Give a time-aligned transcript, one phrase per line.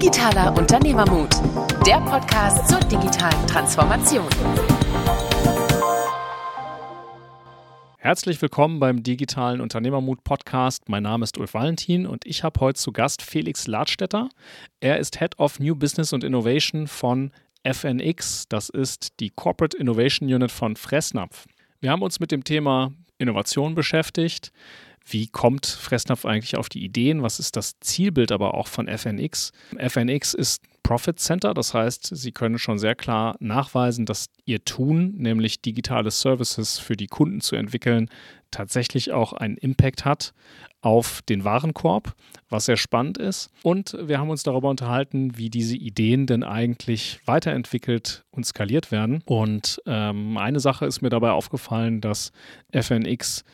[0.00, 1.28] Digitaler Unternehmermut,
[1.86, 4.24] der Podcast zur digitalen Transformation.
[7.98, 10.88] Herzlich willkommen beim digitalen Unternehmermut Podcast.
[10.88, 14.30] Mein Name ist Ulf Valentin und ich habe heute zu Gast Felix Ladstätter.
[14.80, 17.30] Er ist Head of New Business und Innovation von
[17.70, 18.48] FNX.
[18.48, 21.44] Das ist die Corporate Innovation Unit von Fressnapf.
[21.80, 24.50] Wir haben uns mit dem Thema Innovation beschäftigt.
[25.06, 27.22] Wie kommt Fressnapf eigentlich auf die Ideen?
[27.22, 29.52] Was ist das Zielbild aber auch von FNX?
[29.76, 35.14] FNX ist Profit Center, das heißt, Sie können schon sehr klar nachweisen, dass Ihr Tun,
[35.18, 38.08] nämlich digitale Services für die Kunden zu entwickeln,
[38.50, 40.32] tatsächlich auch einen Impact hat
[40.80, 42.14] auf den Warenkorb,
[42.48, 43.50] was sehr spannend ist.
[43.62, 49.22] Und wir haben uns darüber unterhalten, wie diese Ideen denn eigentlich weiterentwickelt und skaliert werden.
[49.26, 52.32] Und ähm, eine Sache ist mir dabei aufgefallen, dass
[52.72, 53.44] FNX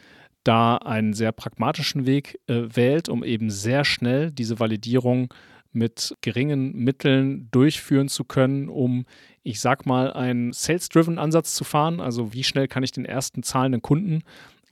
[0.46, 5.32] da einen sehr pragmatischen Weg äh, wählt, um eben sehr schnell diese Validierung
[5.72, 9.04] mit geringen Mitteln durchführen zu können, um,
[9.42, 12.00] ich sag mal, einen Sales-Driven Ansatz zu fahren.
[12.00, 14.22] Also wie schnell kann ich den ersten zahlenden Kunden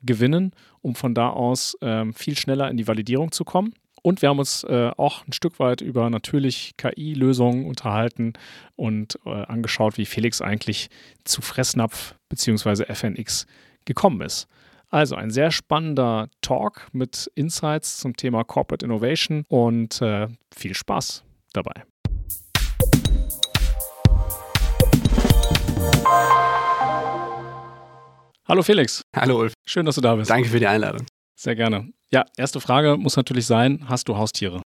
[0.03, 3.75] gewinnen, um von da aus äh, viel schneller in die Validierung zu kommen.
[4.03, 8.34] Und wir haben uns äh, auch ein Stück weit über natürlich KI-Lösungen unterhalten
[8.77, 10.91] und äh, angeschaut, wie Felix eigentlich
[11.25, 12.84] zu Fressnapf bzw.
[12.94, 13.47] FNX
[13.86, 14.47] gekommen ist.
[14.95, 21.25] Also ein sehr spannender Talk mit Insights zum Thema Corporate Innovation und äh, viel Spaß
[21.53, 21.83] dabei.
[28.47, 29.03] Hallo Felix.
[29.17, 29.55] Hallo Ulf.
[29.67, 30.31] Schön, dass du da bist.
[30.31, 31.05] Danke für die Einladung.
[31.34, 31.92] Sehr gerne.
[32.12, 34.62] Ja, erste Frage muss natürlich sein, hast du Haustiere?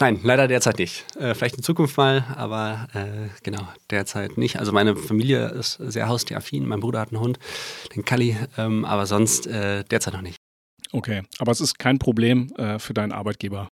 [0.00, 1.04] Nein, leider derzeit nicht.
[1.16, 4.58] Äh, vielleicht in Zukunft mal, aber äh, genau, derzeit nicht.
[4.58, 6.66] Also meine Familie ist sehr haustieraffin.
[6.66, 7.38] Mein Bruder hat einen Hund,
[7.96, 10.36] den Kali, ähm, aber sonst äh, derzeit noch nicht.
[10.92, 13.68] Okay, aber es ist kein Problem äh, für deinen Arbeitgeber.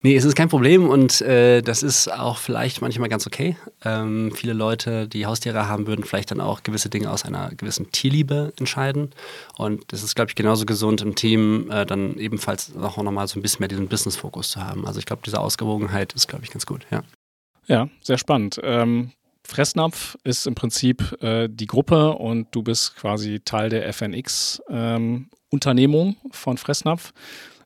[0.00, 3.56] Nee, es ist kein Problem und äh, das ist auch vielleicht manchmal ganz okay.
[3.84, 7.90] Ähm, viele Leute, die Haustiere haben, würden vielleicht dann auch gewisse Dinge aus einer gewissen
[7.90, 9.10] Tierliebe entscheiden.
[9.56, 13.40] Und das ist, glaube ich, genauso gesund im Team, äh, dann ebenfalls auch nochmal so
[13.40, 14.86] ein bisschen mehr diesen Business-Fokus zu haben.
[14.86, 17.02] Also ich glaube, diese Ausgewogenheit ist, glaube ich, ganz gut, ja.
[17.66, 18.60] Ja, sehr spannend.
[18.62, 19.10] Ähm,
[19.42, 26.16] Fressnapf ist im Prinzip äh, die Gruppe und du bist quasi Teil der FNX-Unternehmung ähm,
[26.30, 27.12] von Fressnapf.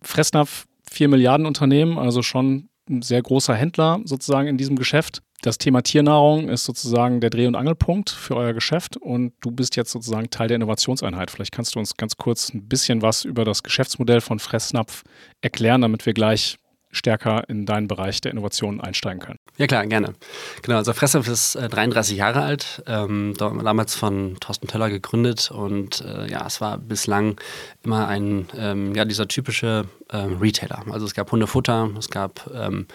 [0.01, 5.23] Fressnapf 4 Milliarden Unternehmen, also schon ein sehr großer Händler sozusagen in diesem Geschäft.
[5.43, 9.75] Das Thema Tiernahrung ist sozusagen der Dreh- und Angelpunkt für euer Geschäft und du bist
[9.75, 11.33] jetzt sozusagen Teil der Innovationseinheit.
[11.33, 15.03] Vielleicht kannst du uns ganz kurz ein bisschen was über das Geschäftsmodell von Fressnapf
[15.41, 16.59] erklären, damit wir gleich
[16.93, 19.39] stärker in deinen Bereich der Innovation einsteigen können.
[19.57, 20.13] Ja klar, gerne.
[20.61, 26.03] Genau, also Fressnapf ist äh, 33 Jahre alt, ähm, damals von Thorsten Töller gegründet und
[26.03, 27.41] äh, ja, es war bislang
[27.83, 30.83] immer ein, ähm, ja, dieser typische ähm, Retailer.
[30.91, 32.87] Also es gab Hundefutter, es gab ähm,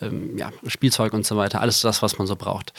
[0.00, 2.72] ähm, ja, Spielzeug und so weiter, alles das, was man so braucht.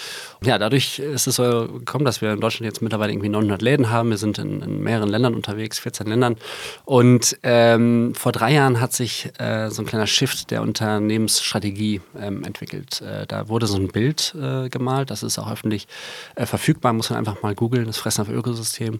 [0.44, 3.90] Ja, dadurch ist es so gekommen, dass wir in Deutschland jetzt mittlerweile irgendwie 900 Läden
[3.90, 4.10] haben.
[4.10, 6.36] Wir sind in, in mehreren Ländern unterwegs, 14 Ländern.
[6.86, 12.44] Und ähm, vor drei Jahren hat sich äh, so ein kleiner Shift der Unternehmensstrategie ähm,
[12.44, 13.02] entwickelt.
[13.02, 15.88] Äh, da wurde so ein Bild äh, gemalt, das ist auch öffentlich
[16.36, 19.00] äh, verfügbar, muss man einfach mal googeln, das Fressen auf Ökosystem.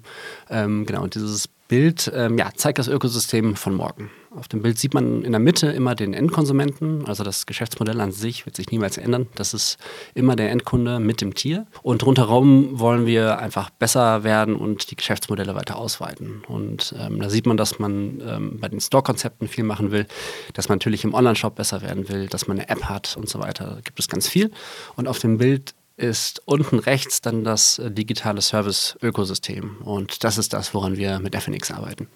[0.50, 4.12] Ähm, genau, und dieses Bild ähm, ja, zeigt das Ökosystem von morgen.
[4.30, 8.12] Auf dem Bild sieht man in der Mitte immer den Endkonsumenten, also das Geschäftsmodell an
[8.12, 9.26] sich wird sich niemals ändern.
[9.34, 9.80] Das ist
[10.14, 11.66] immer der Endkunde mit dem Tier.
[11.82, 16.44] Und rundherum wollen wir einfach besser werden und die Geschäftsmodelle weiter ausweiten.
[16.48, 20.06] Und ähm, da sieht man, dass man ähm, bei den Store-Konzepten viel machen will,
[20.54, 23.40] dass man natürlich im Online-Shop besser werden will, dass man eine App hat und so
[23.40, 23.66] weiter.
[23.66, 24.52] Da gibt es ganz viel.
[24.96, 29.78] Und auf dem Bild ist unten rechts dann das äh, digitale Service-Ökosystem.
[29.84, 32.08] Und das ist das, woran wir mit FNX arbeiten.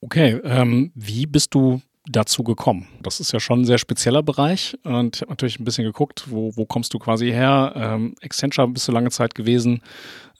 [0.00, 2.88] Okay, ähm, wie bist du dazu gekommen?
[3.02, 6.24] Das ist ja schon ein sehr spezieller Bereich und ich habe natürlich ein bisschen geguckt,
[6.28, 7.72] wo, wo kommst du quasi her?
[7.74, 9.80] Ähm, Accenture bist du lange Zeit gewesen.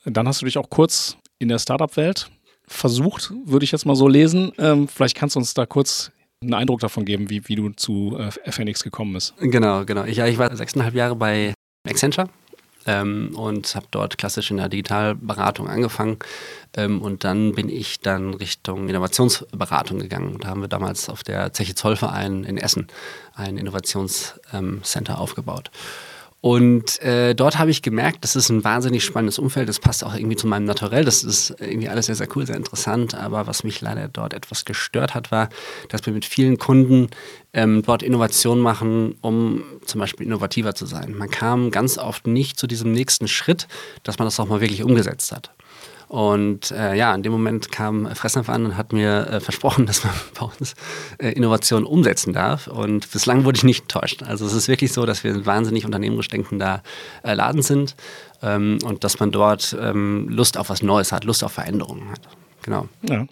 [0.04, 2.30] Dann hast du dich auch kurz in der Startup-Welt
[2.66, 4.52] versucht, würde ich jetzt mal so lesen.
[4.58, 8.18] Ähm, vielleicht kannst du uns da kurz einen Eindruck davon geben, wie, wie du zu
[8.18, 9.34] äh, FNX gekommen bist.
[9.38, 10.04] Genau, genau.
[10.04, 11.54] Ich, ja, ich war sechseinhalb Jahre bei
[11.88, 12.28] Accenture
[12.86, 16.18] ähm, und habe dort klassisch in der Digitalberatung angefangen.
[16.76, 20.38] Ähm, und dann bin ich dann Richtung Innovationsberatung gegangen.
[20.40, 22.88] Da haben wir damals auf der Zeche Zollverein in Essen
[23.34, 25.70] ein Innovationscenter aufgebaut.
[26.44, 29.66] Und äh, dort habe ich gemerkt, das ist ein wahnsinnig spannendes Umfeld.
[29.66, 31.02] Das passt auch irgendwie zu meinem Naturell.
[31.02, 33.14] Das ist irgendwie alles sehr, sehr cool, sehr interessant.
[33.14, 35.48] Aber was mich leider dort etwas gestört hat, war,
[35.88, 37.08] dass wir mit vielen Kunden
[37.54, 41.14] ähm, dort Innovation machen, um zum Beispiel innovativer zu sein.
[41.16, 43.66] Man kam ganz oft nicht zu diesem nächsten Schritt,
[44.02, 45.50] dass man das auch mal wirklich umgesetzt hat.
[46.08, 50.04] Und äh, ja, in dem Moment kam Fressnapf an und hat mir äh, versprochen, dass
[50.04, 50.74] man bei uns
[51.18, 52.66] äh, Innovationen umsetzen darf.
[52.66, 54.22] Und bislang wurde ich nicht enttäuscht.
[54.22, 56.82] Also es ist wirklich so, dass wir ein wahnsinnig unternehmerisch denkender
[57.22, 57.96] äh, Laden sind
[58.42, 62.20] ähm, und dass man dort ähm, Lust auf was Neues hat, Lust auf Veränderungen hat.
[62.62, 62.88] Genau.
[63.08, 63.26] Ja,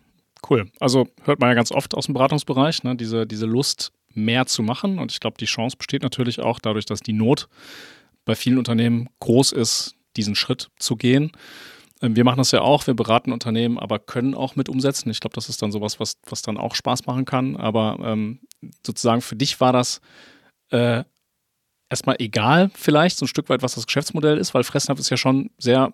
[0.51, 0.71] cool.
[0.81, 4.63] Also hört man ja ganz oft aus dem Beratungsbereich, ne, diese, diese Lust, mehr zu
[4.63, 4.99] machen.
[4.99, 7.49] Und ich glaube, die Chance besteht natürlich auch dadurch, dass die Not
[8.25, 11.33] bei vielen Unternehmen groß ist, diesen Schritt zu gehen.
[12.03, 15.11] Ähm, wir machen das ja auch, wir beraten Unternehmen, aber können auch mit umsetzen.
[15.11, 17.57] Ich glaube, das ist dann sowas, was, was dann auch Spaß machen kann.
[17.57, 18.41] Aber ähm,
[18.87, 20.01] sozusagen für dich war das
[20.71, 21.05] äh,
[21.89, 25.17] erstmal egal, vielleicht so ein Stück weit, was das Geschäftsmodell ist, weil Fressnapf ist ja
[25.17, 25.93] schon sehr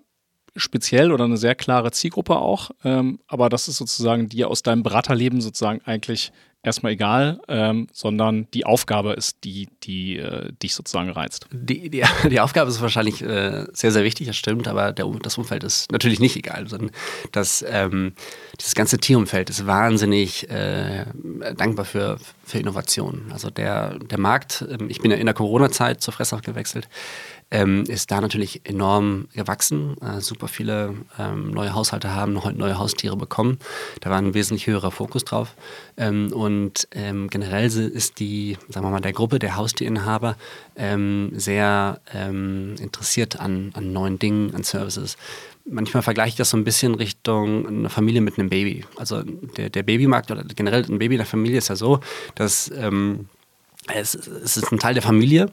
[0.57, 2.71] speziell oder eine sehr klare Zielgruppe auch.
[2.85, 6.33] Ähm, aber das ist sozusagen dir aus deinem Beraterleben sozusagen eigentlich
[6.63, 11.47] erstmal egal, ähm, sondern die Aufgabe ist die, die äh, dich sozusagen reizt.
[11.53, 15.39] Die, die, die Aufgabe ist wahrscheinlich äh, sehr, sehr wichtig, das stimmt, aber der, das
[15.39, 16.91] Umfeld ist natürlich nicht egal, sondern
[17.33, 18.13] das, ähm,
[18.61, 21.07] dieses ganze Tierumfeld ist wahnsinnig äh,
[21.57, 23.31] dankbar für, für Innovationen.
[23.33, 26.89] Also der, der Markt, ähm, ich bin ja in der Corona-Zeit zur Fresshaft gewechselt,
[27.51, 29.97] ähm, ist da natürlich enorm gewachsen.
[30.03, 33.59] Äh, super viele ähm, neue Haushalte haben noch neue Haustiere bekommen.
[34.01, 35.55] Da war ein wesentlich höherer Fokus drauf.
[35.97, 40.37] Ähm, und ähm, generell ist die, sagen wir mal, der Gruppe der Haustierinhaber
[40.77, 45.17] ähm, sehr ähm, interessiert an, an neuen Dingen, an Services
[45.71, 48.85] manchmal vergleiche ich das so ein bisschen Richtung eine Familie mit einem Baby.
[48.97, 52.01] Also der, der Babymarkt oder generell ein Baby in der Familie ist ja so,
[52.35, 53.29] dass ähm,
[53.95, 55.51] es, es ist ein Teil der Familie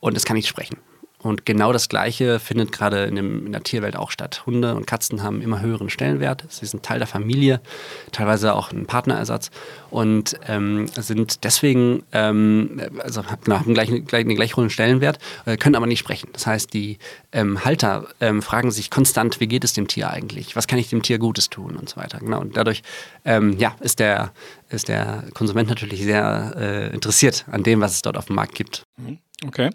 [0.00, 0.78] und es kann nicht sprechen.
[1.22, 4.42] Und genau das Gleiche findet gerade in, in, der Tierwelt auch statt.
[4.46, 6.44] Hunde und Katzen haben immer höheren Stellenwert.
[6.48, 7.60] Sie sind Teil der Familie,
[8.12, 9.50] teilweise auch ein Partnerersatz
[9.90, 15.74] und ähm, sind deswegen, ähm, also haben gleich, gleich, einen gleich hohen Stellenwert, äh, können
[15.74, 16.30] aber nicht sprechen.
[16.32, 16.98] Das heißt, die
[17.32, 20.56] ähm, Halter ähm, fragen sich konstant, wie geht es dem Tier eigentlich?
[20.56, 22.18] Was kann ich dem Tier Gutes tun und so weiter.
[22.18, 22.40] Genau.
[22.40, 22.82] Und dadurch
[23.24, 24.32] ähm, ja, ist, der,
[24.70, 28.54] ist der Konsument natürlich sehr äh, interessiert an dem, was es dort auf dem Markt
[28.54, 28.84] gibt.
[28.96, 29.18] Mhm.
[29.46, 29.70] Okay.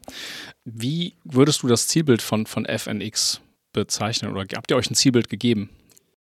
[0.63, 3.41] Wie würdest du das Zielbild von, von FNX
[3.73, 5.69] bezeichnen oder habt ihr euch ein Zielbild gegeben?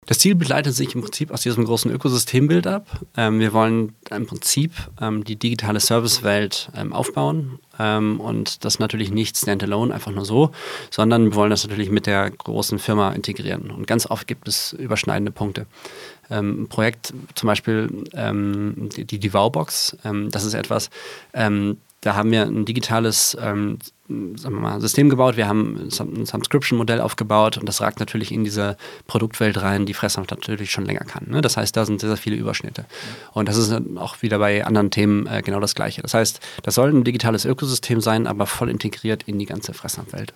[0.07, 2.87] Das Zielbild leitet sich im Prinzip aus diesem großen Ökosystembild ab.
[3.17, 9.11] Ähm, wir wollen im Prinzip ähm, die digitale Servicewelt ähm, aufbauen ähm, und das natürlich
[9.11, 10.51] nicht standalone, einfach nur so,
[10.91, 13.69] sondern wir wollen das natürlich mit der großen Firma integrieren.
[13.69, 15.65] Und ganz oft gibt es überschneidende Punkte.
[16.29, 19.97] Ähm, ein Projekt zum Beispiel ähm, die, die, Wowbox,
[20.29, 20.89] das ist etwas,
[22.07, 25.36] da haben wir ein digitales ähm, mal, System gebaut.
[25.36, 28.77] Wir haben ein Subscription-Modell aufgebaut und das ragt natürlich in diese
[29.07, 31.25] Produktwelt rein, die Fressnapf natürlich schon länger kann.
[31.27, 31.42] Ne?
[31.42, 32.86] Das heißt, da sind sehr, sehr viele Überschnitte.
[33.33, 36.01] Und das ist auch wieder bei anderen Themen äh, genau das Gleiche.
[36.01, 40.33] Das heißt, das soll ein digitales Ökosystem sein, aber voll integriert in die ganze Fressnapf-Welt.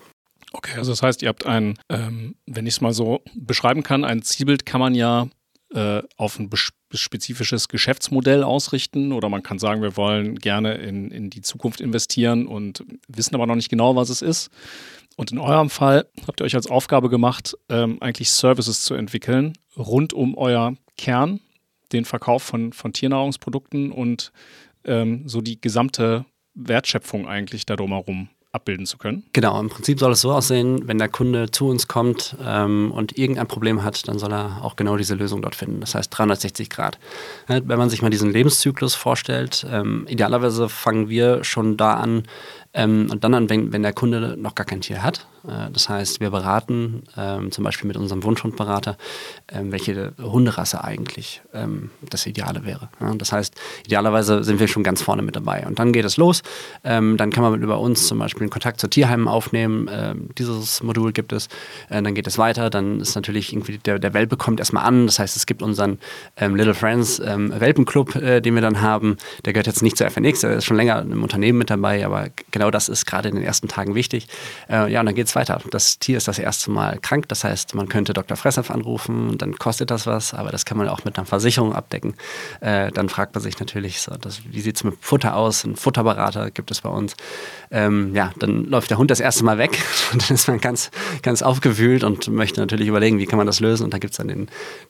[0.52, 4.04] Okay, also das heißt, ihr habt ein, ähm, wenn ich es mal so beschreiben kann,
[4.04, 5.30] ein Zielbild kann man ja
[5.74, 6.50] äh, auf ein
[6.94, 12.48] spezifisches Geschäftsmodell ausrichten oder man kann sagen, wir wollen gerne in, in die Zukunft investieren
[12.48, 14.50] und wissen aber noch nicht genau, was es ist.
[15.18, 19.54] Und in eurem Fall habt ihr euch als Aufgabe gemacht, ähm, eigentlich Services zu entwickeln
[19.78, 21.40] rund um euer Kern,
[21.92, 24.32] den Verkauf von, von Tiernahrungsprodukten und
[24.86, 29.24] ähm, so die gesamte Wertschöpfung eigentlich da drumherum abbilden zu können?
[29.34, 33.18] Genau, im Prinzip soll es so aussehen, wenn der Kunde zu uns kommt ähm, und
[33.18, 35.80] irgendein Problem hat, dann soll er auch genau diese Lösung dort finden.
[35.80, 37.00] Das heißt 360 Grad.
[37.48, 42.24] Wenn man sich mal diesen Lebenszyklus vorstellt, ähm, idealerweise fangen wir schon da an,
[42.74, 46.30] ähm, und dann, wenn, wenn der Kunde noch gar kein Tier hat, das heißt, wir
[46.30, 48.98] beraten ähm, zum Beispiel mit unserem Wunschhundberater,
[49.52, 52.90] ähm, welche Hunderasse eigentlich ähm, das Ideale wäre.
[53.00, 53.56] Ja, das heißt,
[53.86, 55.66] idealerweise sind wir schon ganz vorne mit dabei.
[55.66, 56.44] Und dann geht es los.
[56.84, 59.90] Ähm, dann kann man über uns zum Beispiel einen Kontakt zu Tierheimen aufnehmen.
[59.92, 61.48] Ähm, dieses Modul gibt es.
[61.90, 62.70] Äh, dann geht es weiter.
[62.70, 65.06] Dann ist natürlich irgendwie der, der Welpe kommt erstmal an.
[65.08, 66.00] Das heißt, es gibt unseren
[66.40, 69.18] Little Friends Welpenclub, äh, den wir dann haben.
[69.46, 72.28] Der gehört jetzt nicht zur FNX, der ist schon länger im Unternehmen mit dabei, aber
[72.52, 74.28] genau das ist gerade in den ersten Tagen wichtig.
[74.70, 75.62] Äh, ja, und dann geht es weiter.
[75.72, 78.38] Das Tier ist das erste Mal krank, das heißt, man könnte Dr.
[78.38, 82.16] Fressnapf anrufen, dann kostet das was, aber das kann man auch mit einer Versicherung abdecken.
[82.60, 85.64] Äh, dann fragt man sich natürlich, so, das, wie sieht es mit Futter aus?
[85.64, 87.16] Ein Futterberater gibt es bei uns.
[87.72, 89.78] Ähm, ja, dann läuft der Hund das erste Mal weg
[90.14, 93.60] und dann ist man ganz, ganz aufgewühlt und möchte natürlich überlegen, wie kann man das
[93.60, 93.84] lösen.
[93.84, 94.50] Und da gibt es dann den,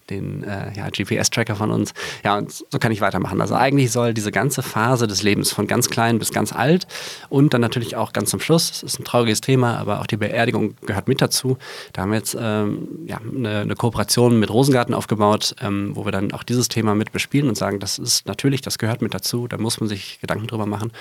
[0.10, 1.94] den äh, ja, GPS-Tracker von uns.
[2.24, 3.40] Ja, und so kann ich weitermachen.
[3.42, 6.88] Also eigentlich soll diese ganze Phase des Lebens von ganz klein bis ganz alt
[7.30, 10.18] und dann natürlich auch ganz zum Schluss, das ist ein trauriges Thema, aber auch die
[10.32, 11.58] Beerdigung gehört mit dazu.
[11.94, 16.12] Da haben wir jetzt ähm, ja, eine, eine, Kooperation mit Rosengarten aufgebaut, ähm, wo wir
[16.12, 19.48] dann auch dieses Thema mit bespielen und sagen, das ist natürlich, das gehört mit dazu,
[19.48, 20.92] da muss man sich Gedanken drüber machen.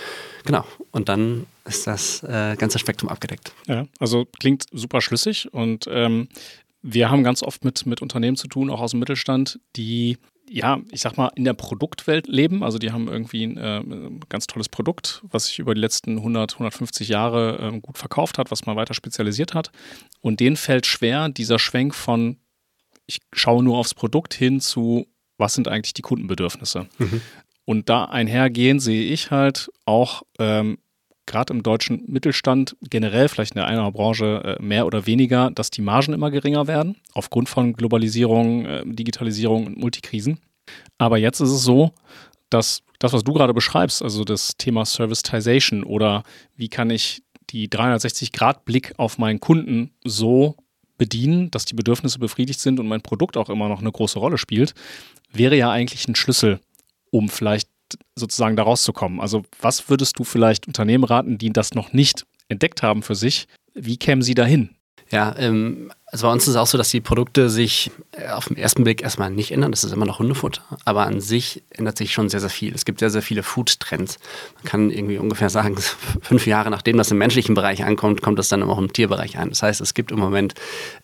[0.45, 0.65] Genau.
[0.91, 3.53] Und dann ist das äh, ganze Spektrum abgedeckt.
[3.67, 6.29] Ja, also klingt super schlüssig und ähm,
[6.83, 10.17] wir haben ganz oft mit, mit Unternehmen zu tun, auch aus dem Mittelstand, die
[10.53, 12.65] ja, ich sag mal, in der Produktwelt leben.
[12.65, 16.55] Also die haben irgendwie ein äh, ganz tolles Produkt, was sich über die letzten 100,
[16.55, 19.71] 150 Jahre äh, gut verkauft hat, was man weiter spezialisiert hat.
[20.21, 22.37] Und denen fällt schwer, dieser Schwenk von,
[23.07, 25.07] ich schaue nur aufs Produkt hin zu,
[25.39, 26.89] was sind eigentlich die Kundenbedürfnisse.
[26.99, 27.21] Mhm.
[27.65, 30.79] Und da einhergehen sehe ich halt auch ähm,
[31.31, 35.71] gerade im deutschen Mittelstand generell, vielleicht in der einen Branche äh, mehr oder weniger, dass
[35.71, 40.41] die Margen immer geringer werden, aufgrund von Globalisierung, äh, Digitalisierung und Multikrisen.
[40.99, 41.93] Aber jetzt ist es so,
[42.51, 46.25] dass das, was du gerade beschreibst, also das Thema Servicetization oder
[46.57, 50.57] wie kann ich die 360-Grad-Blick auf meinen Kunden so
[50.99, 54.37] bedienen, dass die Bedürfnisse befriedigt sind und mein Produkt auch immer noch eine große Rolle
[54.37, 54.75] spielt,
[55.33, 56.61] wäre ja eigentlich ein Schlüssel,
[57.11, 57.70] um vielleicht
[58.15, 59.21] sozusagen da rauszukommen?
[59.21, 63.47] Also was würdest du vielleicht Unternehmen raten, die das noch nicht entdeckt haben für sich?
[63.75, 64.77] Wie kämen sie dahin?
[65.11, 68.49] Ja, ähm, also bei uns ist es auch so, dass die Produkte sich äh, auf
[68.49, 69.71] den ersten Blick erstmal nicht ändern.
[69.71, 70.63] Das ist immer noch Hundefutter.
[70.85, 72.75] Aber an sich ändert sich schon sehr, sehr viel.
[72.75, 74.19] Es gibt sehr, sehr viele Food-Trends.
[74.57, 75.77] Man kann irgendwie ungefähr sagen,
[76.23, 79.51] fünf Jahre nachdem das im menschlichen Bereich ankommt, kommt das dann auch im Tierbereich an.
[79.51, 80.55] Das heißt, es gibt im Moment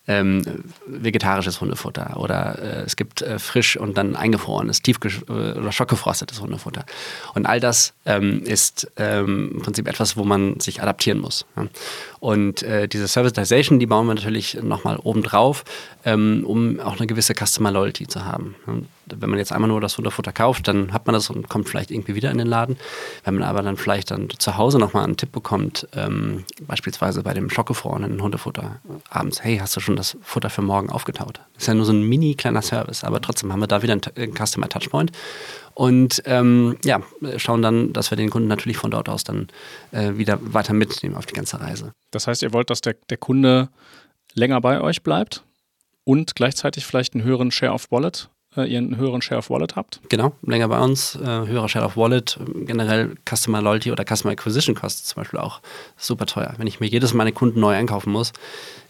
[0.07, 0.43] ähm,
[0.85, 6.41] vegetarisches Hundefutter oder äh, es gibt äh, frisch und dann eingefrorenes, tief- äh, oder schockgefrostetes
[6.41, 6.85] Hundefutter.
[7.33, 11.45] Und all das ähm, ist ähm, im Prinzip etwas, wo man sich adaptieren muss.
[11.55, 11.67] Ja.
[12.19, 15.63] Und äh, diese Servitization, die bauen wir natürlich nochmal obendrauf,
[16.05, 18.55] ähm, um auch eine gewisse Customer Loyalty zu haben.
[19.05, 21.91] Wenn man jetzt einmal nur das Hundefutter kauft, dann hat man das und kommt vielleicht
[21.91, 22.77] irgendwie wieder in den Laden.
[23.23, 27.33] Wenn man aber dann vielleicht dann zu Hause nochmal einen Tipp bekommt, ähm, beispielsweise bei
[27.33, 31.41] dem schockgefrorenen Hundefutter abends, hey, hast du schon das Futter für morgen aufgetaut?
[31.53, 33.93] Das ist ja nur so ein mini kleiner Service, aber trotzdem haben wir da wieder
[33.93, 35.11] einen Customer Touchpoint
[35.77, 37.03] und ähm, ja,
[37.37, 39.47] schauen dann, dass wir den Kunden natürlich von dort aus dann
[39.91, 41.91] äh, wieder weiter mitnehmen auf die ganze Reise.
[42.09, 43.69] Das heißt, ihr wollt, dass der, der Kunde
[44.37, 45.43] länger bei euch bleibt
[46.03, 49.75] und gleichzeitig vielleicht einen höheren Share of Wallet äh, ihr einen höheren Share of Wallet
[49.75, 50.01] habt?
[50.09, 54.75] Genau, länger bei uns, äh, höherer Share of Wallet, generell Customer Loyalty oder Customer Acquisition
[54.75, 55.61] Costs zum Beispiel auch
[55.95, 56.53] super teuer.
[56.57, 58.31] Wenn ich mir jedes Mal meine Kunden neu einkaufen muss,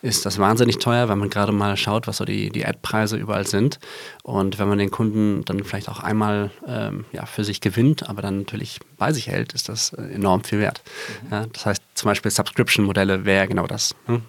[0.02, 3.48] ist das wahnsinnig teuer, wenn man gerade mal schaut, was so die, die Ad-Preise überall
[3.48, 3.80] sind.
[4.22, 8.22] Und wenn man den Kunden dann vielleicht auch einmal ähm, ja, für sich gewinnt, aber
[8.22, 10.82] dann natürlich bei sich hält, ist das äh, enorm viel wert.
[11.24, 11.28] Mhm.
[11.32, 13.96] Ja, das heißt, zum Beispiel Subscription-Modelle wäre genau das.
[14.06, 14.24] Hm?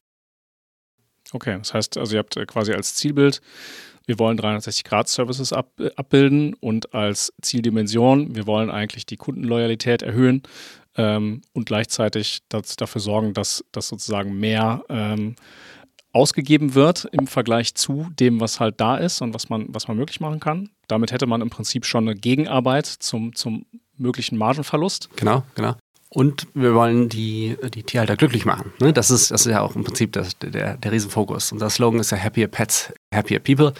[1.32, 3.40] Okay, das heißt, also ihr habt äh, quasi als Zielbild,
[4.06, 10.42] wir wollen 360-Grad-Services ab, äh, abbilden und als Zieldimension, wir wollen eigentlich die Kundenloyalität erhöhen
[10.96, 15.36] ähm, und gleichzeitig das, dafür sorgen, dass, dass sozusagen mehr ähm,
[16.12, 19.96] ausgegeben wird im Vergleich zu dem, was halt da ist und was man, was man
[19.96, 20.70] möglich machen kann.
[20.88, 23.66] Damit hätte man im Prinzip schon eine Gegenarbeit zum, zum
[23.96, 25.10] möglichen Margenverlust.
[25.16, 25.74] Genau, genau.
[26.10, 28.72] Und wir wollen die, die Tierhalter glücklich machen.
[28.80, 28.92] Ne?
[28.92, 31.52] Das, ist, das ist ja auch im Prinzip das, der, der Riesenfokus.
[31.52, 33.72] Unser Slogan ist ja Happier Pets, Happier People.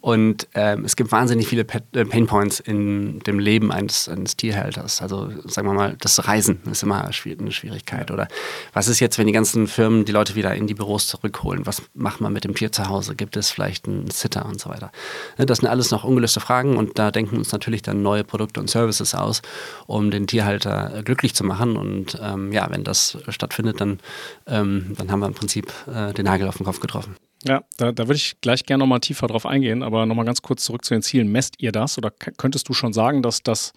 [0.00, 5.02] Und ähm, es gibt wahnsinnig viele äh, Pain Points in dem Leben eines, eines Tierhalters.
[5.02, 8.10] Also sagen wir mal, das Reisen ist immer eine Schwierigkeit.
[8.10, 8.26] Oder
[8.72, 11.66] was ist jetzt, wenn die ganzen Firmen die Leute wieder in die Büros zurückholen?
[11.66, 13.14] Was macht man mit dem Tier zu Hause?
[13.14, 14.90] Gibt es vielleicht einen Sitter und so weiter?
[15.38, 15.46] Ne?
[15.46, 18.70] Das sind alles noch ungelöste Fragen und da denken uns natürlich dann neue Produkte und
[18.70, 19.42] Services aus,
[19.86, 21.76] um den Tierhalter äh, glücklich zu machen machen.
[21.76, 23.98] Und ähm, ja, wenn das stattfindet, dann,
[24.46, 27.16] ähm, dann haben wir im Prinzip äh, den Nagel auf den Kopf getroffen.
[27.44, 30.64] Ja, da, da würde ich gleich gerne nochmal tiefer drauf eingehen, aber nochmal ganz kurz
[30.64, 31.32] zurück zu den Zielen.
[31.32, 33.72] Messt ihr das oder könntest du schon sagen, dass, das,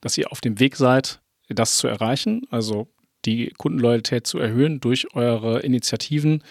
[0.00, 2.42] dass ihr auf dem Weg seid, das zu erreichen?
[2.50, 2.88] Also
[3.24, 6.42] die Kundenloyalität zu erhöhen durch eure Initiativen,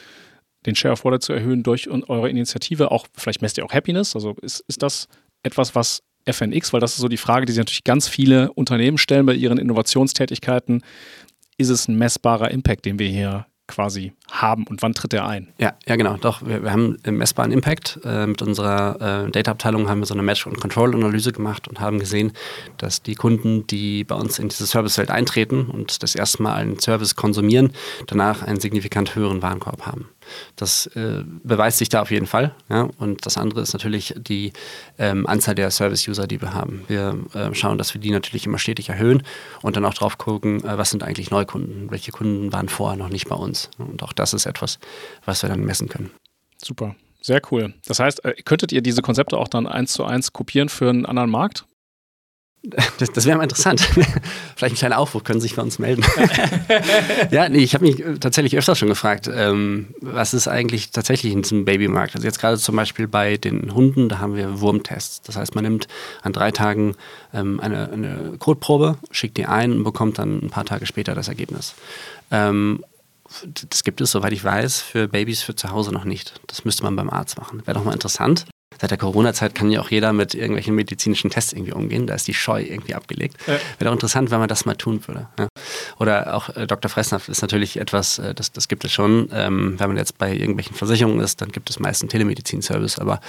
[0.65, 2.91] den Share of Wallet zu erhöhen durch eure Initiative.
[2.91, 4.15] Auch vielleicht messt ihr auch Happiness.
[4.15, 5.07] Also ist, ist das
[5.43, 8.97] etwas, was FNX, weil das ist so die Frage, die sich natürlich ganz viele Unternehmen
[8.97, 10.83] stellen bei ihren Innovationstätigkeiten.
[11.57, 15.53] Ist es ein messbarer Impact, den wir hier quasi haben und wann tritt er ein?
[15.57, 16.45] Ja, ja genau, doch.
[16.45, 17.99] Wir, wir haben einen messbaren Impact.
[18.03, 21.99] Äh, mit unserer äh, Data-Abteilung haben wir so eine Match- und Control-Analyse gemacht und haben
[21.99, 22.33] gesehen,
[22.77, 26.79] dass die Kunden, die bei uns in diese Servicewelt eintreten und das erste Mal einen
[26.79, 27.71] Service konsumieren,
[28.07, 30.09] danach einen signifikant höheren Warenkorb haben.
[30.55, 32.53] Das äh, beweist sich da auf jeden Fall.
[32.69, 32.89] Ja?
[32.97, 34.53] Und das andere ist natürlich die
[34.97, 36.83] ähm, Anzahl der Service-User, die wir haben.
[36.87, 39.23] Wir äh, schauen, dass wir die natürlich immer stetig erhöhen
[39.61, 43.09] und dann auch drauf gucken, äh, was sind eigentlich Neukunden, welche Kunden waren vorher noch
[43.09, 43.69] nicht bei uns.
[43.77, 44.79] Und auch das ist etwas,
[45.25, 46.11] was wir dann messen können.
[46.63, 46.95] Super.
[47.21, 47.73] Sehr cool.
[47.87, 51.05] Das heißt, äh, könntet ihr diese Konzepte auch dann eins zu eins kopieren für einen
[51.05, 51.65] anderen Markt?
[52.99, 53.81] Das, das wäre mal interessant.
[54.55, 56.03] Vielleicht ein kleiner Aufruf, können Sie sich bei uns melden.
[57.31, 61.41] ja, nee, ich habe mich tatsächlich öfter schon gefragt, ähm, was ist eigentlich tatsächlich in
[61.41, 62.15] diesem Babymarkt?
[62.15, 65.21] Also jetzt gerade zum Beispiel bei den Hunden, da haben wir Wurmtests.
[65.21, 65.87] Das heißt, man nimmt
[66.21, 66.95] an drei Tagen
[67.33, 71.27] ähm, eine, eine Kotprobe, schickt die ein und bekommt dann ein paar Tage später das
[71.27, 71.75] Ergebnis.
[72.31, 72.83] Ähm,
[73.69, 76.39] das gibt es, soweit ich weiß, für Babys für zu Hause noch nicht.
[76.47, 77.61] Das müsste man beim Arzt machen.
[77.65, 78.45] Wäre doch mal interessant.
[78.79, 82.07] Seit der Corona-Zeit kann ja auch jeder mit irgendwelchen medizinischen Tests irgendwie umgehen.
[82.07, 83.37] Da ist die Scheu irgendwie abgelegt.
[83.47, 83.53] Ja.
[83.53, 85.27] Wäre doch interessant, wenn man das mal tun würde.
[85.39, 85.47] Ja.
[85.99, 86.89] Oder auch äh, Dr.
[86.89, 89.29] Fressnapf ist natürlich etwas, äh, das, das gibt es schon.
[89.33, 92.99] Ähm, wenn man jetzt bei irgendwelchen Versicherungen ist, dann gibt es meist einen Telemedizin-Service.
[92.99, 93.21] Aber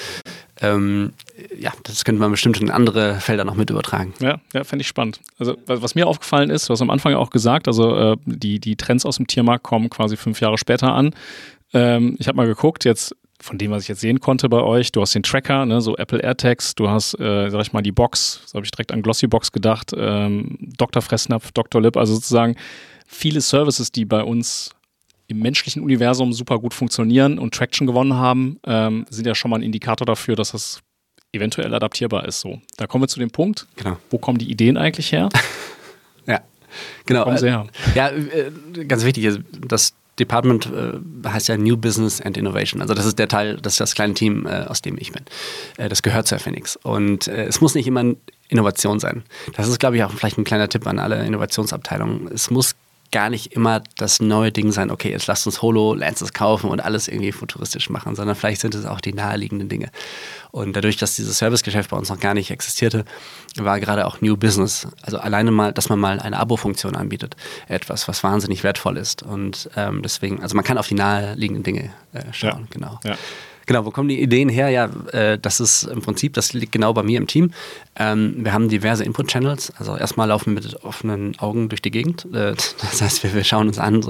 [0.61, 1.13] ähm,
[1.59, 4.15] ja, das könnte man bestimmt in andere Felder noch mit übertragen.
[4.21, 5.21] Ja, ja fände ich spannend.
[5.39, 8.77] Also, was mir aufgefallen ist, du hast am Anfang auch gesagt, also äh, die, die
[8.77, 11.15] Trends aus dem Tiermarkt kommen quasi fünf Jahre später an.
[11.73, 13.15] Ähm, ich habe mal geguckt, jetzt
[13.47, 15.97] von dem, was ich jetzt sehen konnte bei euch, du hast den Tracker, ne, so
[15.97, 19.03] Apple AirTags, du hast, äh, sag ich mal, die Box, so habe ich direkt an
[19.03, 21.01] Glossybox gedacht, ähm, Dr.
[21.01, 21.81] Fressnapf, Dr.
[21.81, 22.57] Lip, also sozusagen
[23.07, 24.71] viele Services, die bei uns
[25.29, 29.59] im menschlichen Universum super gut funktionieren und Traction gewonnen haben, ähm, sind ja schon mal
[29.59, 30.81] ein Indikator dafür, dass das
[31.33, 32.41] eventuell adaptierbar ist.
[32.41, 33.67] So, da kommen wir zu dem Punkt.
[33.77, 33.97] Genau.
[34.11, 35.29] Wo kommen die Ideen eigentlich her?
[36.27, 36.41] ja,
[37.05, 37.25] genau.
[37.25, 37.67] Kommen sie her?
[37.95, 38.51] Ja, äh,
[38.87, 42.81] ganz wichtig ist, dass Department äh, heißt ja New Business and Innovation.
[42.81, 45.25] Also das ist der Teil, das ist das kleine Team, äh, aus dem ich bin.
[45.77, 46.77] Äh, das gehört zu Phoenix.
[46.77, 48.15] Und äh, es muss nicht immer
[48.49, 49.25] Innovation sein.
[49.57, 52.31] Das ist, glaube ich, auch vielleicht ein kleiner Tipp an alle Innovationsabteilungen.
[52.33, 52.75] Es muss
[53.11, 57.09] gar nicht immer das neue Ding sein, okay, jetzt lasst uns HoloLenses kaufen und alles
[57.09, 59.91] irgendwie futuristisch machen, sondern vielleicht sind es auch die naheliegenden Dinge.
[60.51, 63.05] Und dadurch, dass dieses Servicegeschäft bei uns noch gar nicht existierte,
[63.57, 67.37] war gerade auch New Business, also alleine mal, dass man mal eine Abo-Funktion anbietet,
[67.69, 69.23] etwas, was wahnsinnig wertvoll ist.
[69.23, 72.67] Und ähm, deswegen, also man kann auf die naheliegenden Dinge äh, schauen, ja.
[72.71, 73.01] genau.
[73.05, 73.17] Ja.
[73.67, 74.69] Genau, wo kommen die Ideen her?
[74.71, 77.51] Ja, äh, das ist im Prinzip, das liegt genau bei mir im Team.
[77.97, 79.73] Ähm, wir haben diverse Input-Channels.
[79.77, 82.27] Also erstmal laufen wir mit offenen Augen durch die Gegend.
[82.27, 84.07] Äh, das heißt, wir, wir, schauen uns an,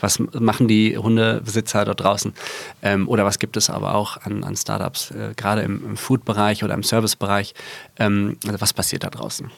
[0.00, 2.34] was machen die Hundebesitzer dort draußen
[2.82, 6.64] ähm, oder was gibt es aber auch an, an Startups, äh, gerade im, im Food-Bereich
[6.64, 7.54] oder im Service-Bereich.
[8.00, 9.50] Ähm, also was passiert da draußen?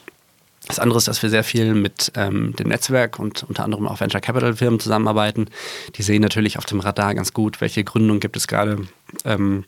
[0.67, 3.99] Das andere ist, dass wir sehr viel mit ähm, dem Netzwerk und unter anderem auch
[3.99, 5.47] Venture Capital Firmen zusammenarbeiten.
[5.95, 8.77] Die sehen natürlich auf dem Radar ganz gut, welche Gründungen gibt es gerade,
[9.25, 9.65] ähm,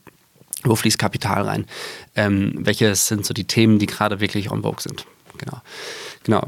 [0.63, 1.65] wo fließt Kapital rein,
[2.15, 5.05] ähm, welche sind so die Themen, die gerade wirklich on vogue sind.
[5.38, 5.62] Genau.
[6.24, 6.48] Genau.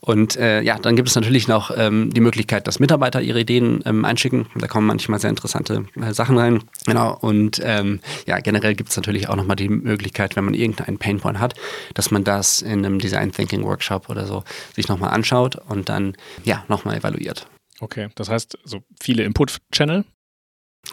[0.00, 3.82] Und äh, ja, dann gibt es natürlich noch ähm, die Möglichkeit, dass Mitarbeiter ihre Ideen
[3.84, 4.46] ähm, einschicken.
[4.56, 6.62] Da kommen manchmal sehr interessante äh, Sachen rein.
[6.86, 7.18] Genau.
[7.20, 11.38] Und ähm, ja, generell gibt es natürlich auch nochmal die Möglichkeit, wenn man irgendeinen Painpoint
[11.38, 11.54] hat,
[11.92, 14.42] dass man das in einem Design Thinking Workshop oder so
[14.74, 17.46] sich nochmal anschaut und dann ja nochmal evaluiert.
[17.80, 20.04] Okay, das heißt, so viele Input-Channel.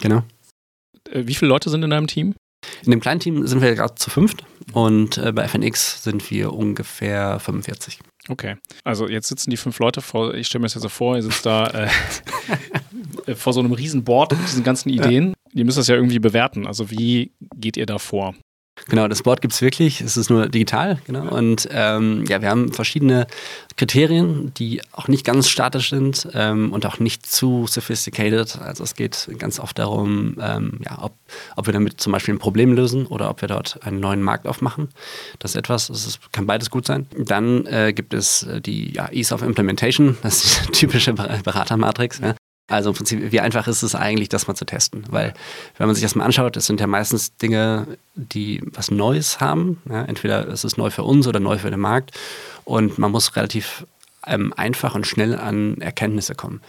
[0.00, 0.22] Genau.
[1.12, 2.34] Äh, wie viele Leute sind in deinem Team?
[2.84, 6.52] In dem kleinen Team sind wir gerade zu fünft und äh, bei FNX sind wir
[6.52, 8.00] ungefähr 45.
[8.28, 11.16] Okay, also jetzt sitzen die fünf Leute vor, ich stelle mir das jetzt so vor,
[11.16, 11.88] ihr sitzt da äh,
[13.30, 15.28] äh, vor so einem riesen Board mit diesen ganzen Ideen.
[15.28, 15.34] Ja.
[15.54, 16.66] Ihr müsst das ja irgendwie bewerten.
[16.66, 18.34] Also wie geht ihr da vor?
[18.88, 21.28] Genau, das Board gibt es wirklich, es ist nur digital, genau.
[21.28, 23.26] Und ähm, ja, wir haben verschiedene
[23.76, 28.58] Kriterien, die auch nicht ganz statisch sind ähm, und auch nicht zu sophisticated.
[28.60, 31.14] Also es geht ganz oft darum, ähm, ja, ob,
[31.56, 34.46] ob wir damit zum Beispiel ein Problem lösen oder ob wir dort einen neuen Markt
[34.46, 34.88] aufmachen.
[35.38, 37.06] Das ist etwas, das ist, kann beides gut sein.
[37.16, 42.18] Dann äh, gibt es äh, die ja, Ease of Implementation, das ist die typische Beratermatrix.
[42.20, 42.34] Ja.
[42.68, 45.04] Also im Prinzip, wie einfach ist es eigentlich, das mal zu testen?
[45.08, 45.32] Weil,
[45.78, 49.80] wenn man sich das mal anschaut, es sind ja meistens Dinge, die was Neues haben.
[49.88, 52.12] Ja, entweder ist es neu für uns oder neu für den Markt.
[52.64, 53.86] Und man muss relativ
[54.26, 56.60] ähm, einfach und schnell an Erkenntnisse kommen.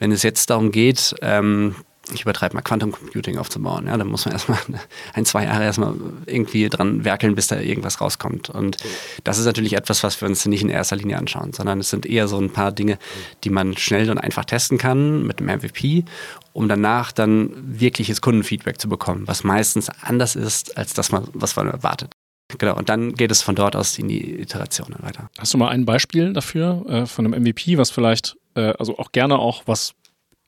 [0.00, 1.76] Wenn es jetzt darum geht, ähm,
[2.12, 3.86] ich übertreibe mal, Quantum Computing aufzubauen.
[3.86, 4.58] Ja, da muss man erstmal
[5.14, 5.94] ein, zwei Jahre erstmal
[6.26, 8.50] irgendwie dran werkeln, bis da irgendwas rauskommt.
[8.50, 8.76] Und
[9.24, 12.04] das ist natürlich etwas, was wir uns nicht in erster Linie anschauen, sondern es sind
[12.06, 12.98] eher so ein paar Dinge,
[13.44, 16.04] die man schnell und einfach testen kann mit dem MVP,
[16.52, 21.68] um danach dann wirkliches Kundenfeedback zu bekommen, was meistens anders ist, als das, was man
[21.68, 22.12] erwartet.
[22.58, 25.30] Genau, und dann geht es von dort aus in die Iterationen weiter.
[25.38, 29.12] Hast du mal ein Beispiel dafür, äh, von einem MVP, was vielleicht, äh, also auch
[29.12, 29.94] gerne auch was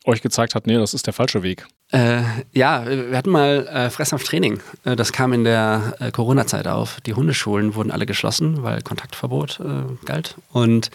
[0.06, 1.66] euch gezeigt hat, nee, das ist der falsche Weg?
[1.92, 4.60] Äh, ja, wir hatten mal äh, Fressampftraining.
[4.84, 7.00] Äh, das kam in der äh, Corona-Zeit auf.
[7.02, 10.36] Die Hundeschulen wurden alle geschlossen, weil Kontaktverbot äh, galt.
[10.52, 10.90] Und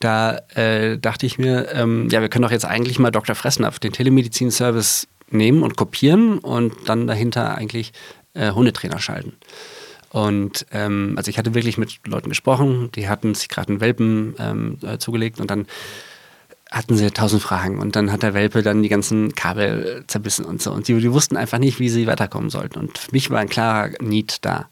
[0.00, 3.34] da äh, dachte ich mir, ähm, ja, wir können doch jetzt eigentlich mal Dr.
[3.34, 7.92] Fressnapf, den Telemedizin-Service, nehmen und kopieren und dann dahinter eigentlich
[8.34, 9.32] äh, Hundetrainer schalten.
[10.10, 14.34] Und ähm, also ich hatte wirklich mit Leuten gesprochen, die hatten sich gerade einen Welpen
[14.38, 15.66] ähm, zugelegt und dann
[16.70, 20.60] hatten sie tausend Fragen und dann hat der Welpe dann die ganzen Kabel zerbissen und
[20.60, 20.72] so.
[20.72, 22.78] Und die, die, wussten einfach nicht, wie sie weiterkommen sollten.
[22.78, 24.68] Und für mich war ein klarer Need da.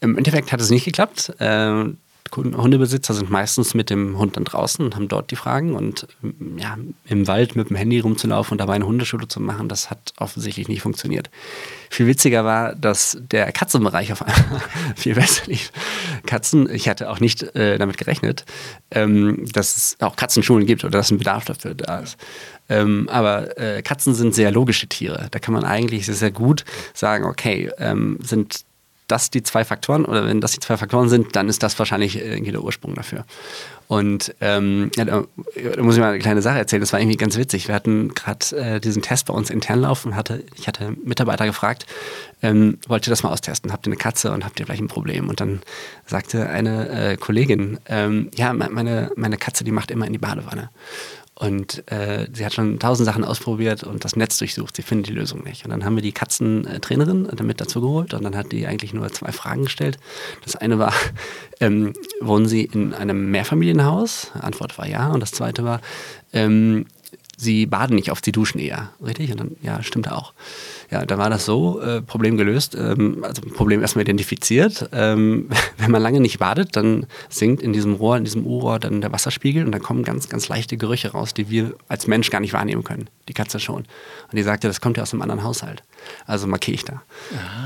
[0.00, 1.32] Im Endeffekt hat es nicht geklappt.
[1.40, 1.86] Äh,
[2.34, 5.74] Hundebesitzer sind meistens mit dem Hund dann draußen und haben dort die Fragen.
[5.74, 9.68] Und mm, ja, im Wald mit dem Handy rumzulaufen und dabei eine Hundeschule zu machen,
[9.68, 11.30] das hat offensichtlich nicht funktioniert.
[11.90, 14.62] Viel witziger war, dass der Katzenbereich auf einmal
[14.96, 15.70] viel besser lief.
[16.26, 18.44] Katzen, ich hatte auch nicht äh, damit gerechnet,
[18.90, 22.16] ähm, dass es auch Katzenschulen gibt oder dass ein Bedarf dafür da ist.
[22.68, 25.28] Ähm, aber äh, Katzen sind sehr logische Tiere.
[25.30, 28.64] Da kann man eigentlich sehr, sehr gut sagen, okay, ähm, sind
[29.06, 32.16] das die zwei Faktoren oder wenn das die zwei Faktoren sind, dann ist das wahrscheinlich
[32.16, 33.24] irgendwie der Ursprung dafür.
[33.86, 35.24] Und ähm, ja, da,
[35.78, 36.80] muss ich mal eine kleine Sache erzählen.
[36.80, 37.68] Das war irgendwie ganz witzig.
[37.68, 40.16] Wir hatten gerade äh, diesen Test bei uns intern laufen.
[40.16, 41.84] Hatte, ich hatte Mitarbeiter gefragt,
[42.42, 43.72] ähm, wollt ihr das mal austesten?
[43.72, 45.28] Habt ihr eine Katze und habt ihr vielleicht ein Problem?
[45.28, 45.60] Und dann
[46.06, 50.70] sagte eine äh, Kollegin, ähm, ja, meine, meine Katze, die macht immer in die Badewanne.
[51.36, 54.76] Und äh, sie hat schon tausend Sachen ausprobiert und das Netz durchsucht.
[54.76, 55.64] Sie findet die Lösung nicht.
[55.64, 59.10] Und dann haben wir die Katzentrainerin damit dazu geholt und dann hat die eigentlich nur
[59.12, 59.98] zwei Fragen gestellt.
[60.44, 60.92] Das eine war,
[61.60, 64.30] ähm, wohnen Sie in einem Mehrfamilienhaus?
[64.40, 65.10] Antwort war ja.
[65.10, 65.80] Und das zweite war,
[66.32, 66.86] ähm,
[67.36, 68.90] Sie baden nicht oft, Sie duschen eher.
[69.04, 69.30] Richtig?
[69.32, 70.32] Und dann, ja, stimmt auch.
[70.90, 74.88] Ja, da war das so, äh, Problem gelöst, ähm, also Problem erstmal identifiziert.
[74.92, 79.00] Ähm, wenn man lange nicht badet, dann sinkt in diesem Rohr, in diesem U-Rohr dann
[79.00, 82.40] der Wasserspiegel und dann kommen ganz, ganz leichte Gerüche raus, die wir als Mensch gar
[82.40, 83.08] nicht wahrnehmen können.
[83.28, 83.82] Die Katze schon.
[83.82, 85.82] Und die sagte, das kommt ja aus einem anderen Haushalt.
[86.26, 87.02] Also markiere ich da.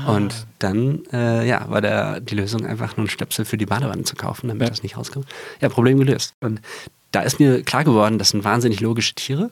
[0.05, 0.15] Ah.
[0.15, 4.03] Und dann, äh, ja, war der, die Lösung einfach nur ein Stöpsel für die Badewanne
[4.03, 4.69] zu kaufen, damit ja.
[4.69, 5.27] das nicht rauskommt.
[5.61, 6.33] Ja, Problem gelöst.
[6.39, 6.61] Und
[7.11, 9.51] da ist mir klar geworden, das sind wahnsinnig logische Tiere.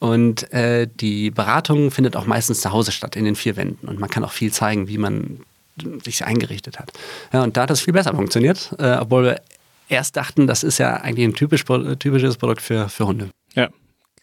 [0.00, 3.88] Und äh, die Beratung findet auch meistens zu Hause statt, in den vier Wänden.
[3.88, 5.40] Und man kann auch viel zeigen, wie man
[6.02, 6.92] sich eingerichtet hat.
[7.32, 9.40] Ja, und da hat das viel besser funktioniert, äh, obwohl wir
[9.88, 11.64] erst dachten, das ist ja eigentlich ein typisch,
[11.98, 13.30] typisches Produkt für, für Hunde.
[13.54, 13.68] Ja,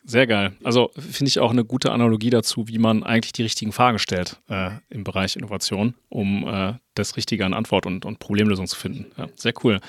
[0.04, 0.54] sehr geil.
[0.63, 4.39] Also finde ich auch eine gute Analogie dazu, wie man eigentlich die richtigen Fragen stellt
[4.49, 9.08] äh, im Bereich Innovation, um äh, das Richtige an Antwort und, und Problemlösung zu finden.
[9.17, 9.80] Ja, sehr cool.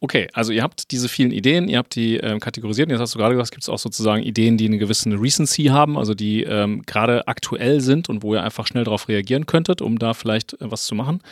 [0.00, 2.90] Okay, also ihr habt diese vielen Ideen, ihr habt die ähm, kategorisiert.
[2.90, 5.96] Jetzt hast du gerade gesagt, gibt es auch sozusagen Ideen, die eine gewisse Recency haben,
[5.96, 9.98] also die ähm, gerade aktuell sind und wo ihr einfach schnell darauf reagieren könntet, um
[9.98, 11.22] da vielleicht äh, was zu machen.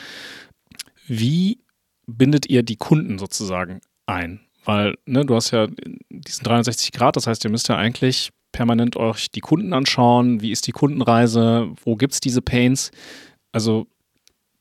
[1.06, 1.58] Wie
[2.06, 4.40] bindet ihr die Kunden sozusagen ein?
[4.64, 5.66] Weil ne, du hast ja
[6.08, 10.40] diesen 360 Grad, das heißt, ihr müsst ja eigentlich permanent euch die Kunden anschauen.
[10.40, 11.70] Wie ist die Kundenreise?
[11.84, 12.92] Wo gibt es diese Pains?
[13.52, 13.86] Also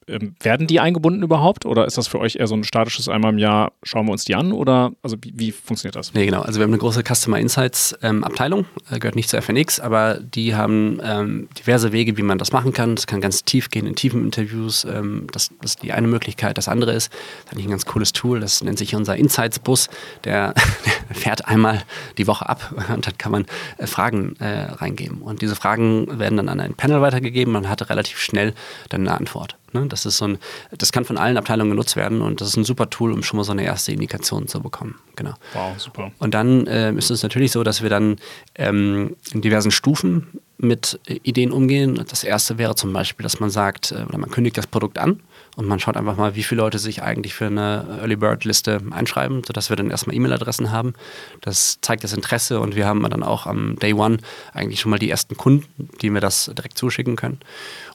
[0.07, 3.37] werden die eingebunden überhaupt oder ist das für euch eher so ein statisches einmal im
[3.37, 6.13] Jahr, schauen wir uns die an oder also wie, wie funktioniert das?
[6.13, 6.41] Nee, genau.
[6.41, 10.15] Also wir haben eine große Customer Insights ähm, Abteilung, äh, gehört nicht zur FNX, aber
[10.15, 12.95] die haben ähm, diverse Wege, wie man das machen kann.
[12.95, 14.85] Das kann ganz tief gehen in tiefen Interviews.
[14.85, 16.57] Ähm, das, das, ist die eine Möglichkeit.
[16.57, 17.11] Das andere ist,
[17.49, 19.89] das ist ein ganz cooles Tool, das nennt sich unser Insights-Bus.
[20.23, 20.53] Der,
[21.09, 21.83] der, fährt einmal
[22.17, 23.45] die Woche ab und dann kann man
[23.77, 25.21] äh, Fragen äh, reingeben.
[25.21, 27.53] Und diese Fragen werden dann an ein Panel weitergegeben.
[27.53, 28.53] Man hat relativ schnell
[28.89, 29.57] dann eine Antwort.
[29.73, 29.87] Ne?
[29.87, 30.37] Das ist so ein,
[30.77, 33.37] das kann von allen Abteilungen genutzt werden und das ist ein super Tool, um schon
[33.37, 34.95] mal so eine erste Indikation zu bekommen.
[35.15, 35.33] Genau.
[35.53, 36.11] Wow, super.
[36.19, 38.17] Und dann äh, ist es natürlich so, dass wir dann
[38.55, 42.03] ähm, in diversen Stufen mit Ideen umgehen.
[42.09, 45.19] Das erste wäre zum Beispiel, dass man sagt, äh, oder man kündigt das Produkt an
[45.55, 48.81] und man schaut einfach mal, wie viele Leute sich eigentlich für eine Early Bird Liste
[48.89, 50.93] einschreiben, sodass wir dann erstmal E-Mail-Adressen haben.
[51.41, 54.17] Das zeigt das Interesse und wir haben dann auch am Day One
[54.53, 55.65] eigentlich schon mal die ersten Kunden,
[56.01, 57.39] die wir das direkt zuschicken können.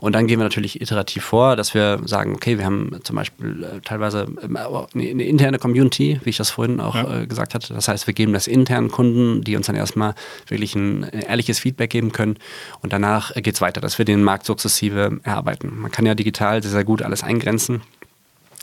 [0.00, 3.64] Und dann gehen wir natürlich iterativ vor, dass wir sagen, okay, wir haben zum Beispiel
[3.64, 7.22] äh, teilweise äh, eine interne Community, wie ich das vorhin auch ja.
[7.22, 7.74] äh, gesagt hatte.
[7.74, 10.14] Das heißt, wir geben das internen Kunden, die uns dann erstmal
[10.46, 12.36] wirklich ein ehrliches Feedback geben können.
[12.80, 15.78] Und danach geht es weiter, dass wir den Markt sukzessive erarbeiten.
[15.78, 17.82] Man kann ja digital sehr, sehr gut alles eingrenzen.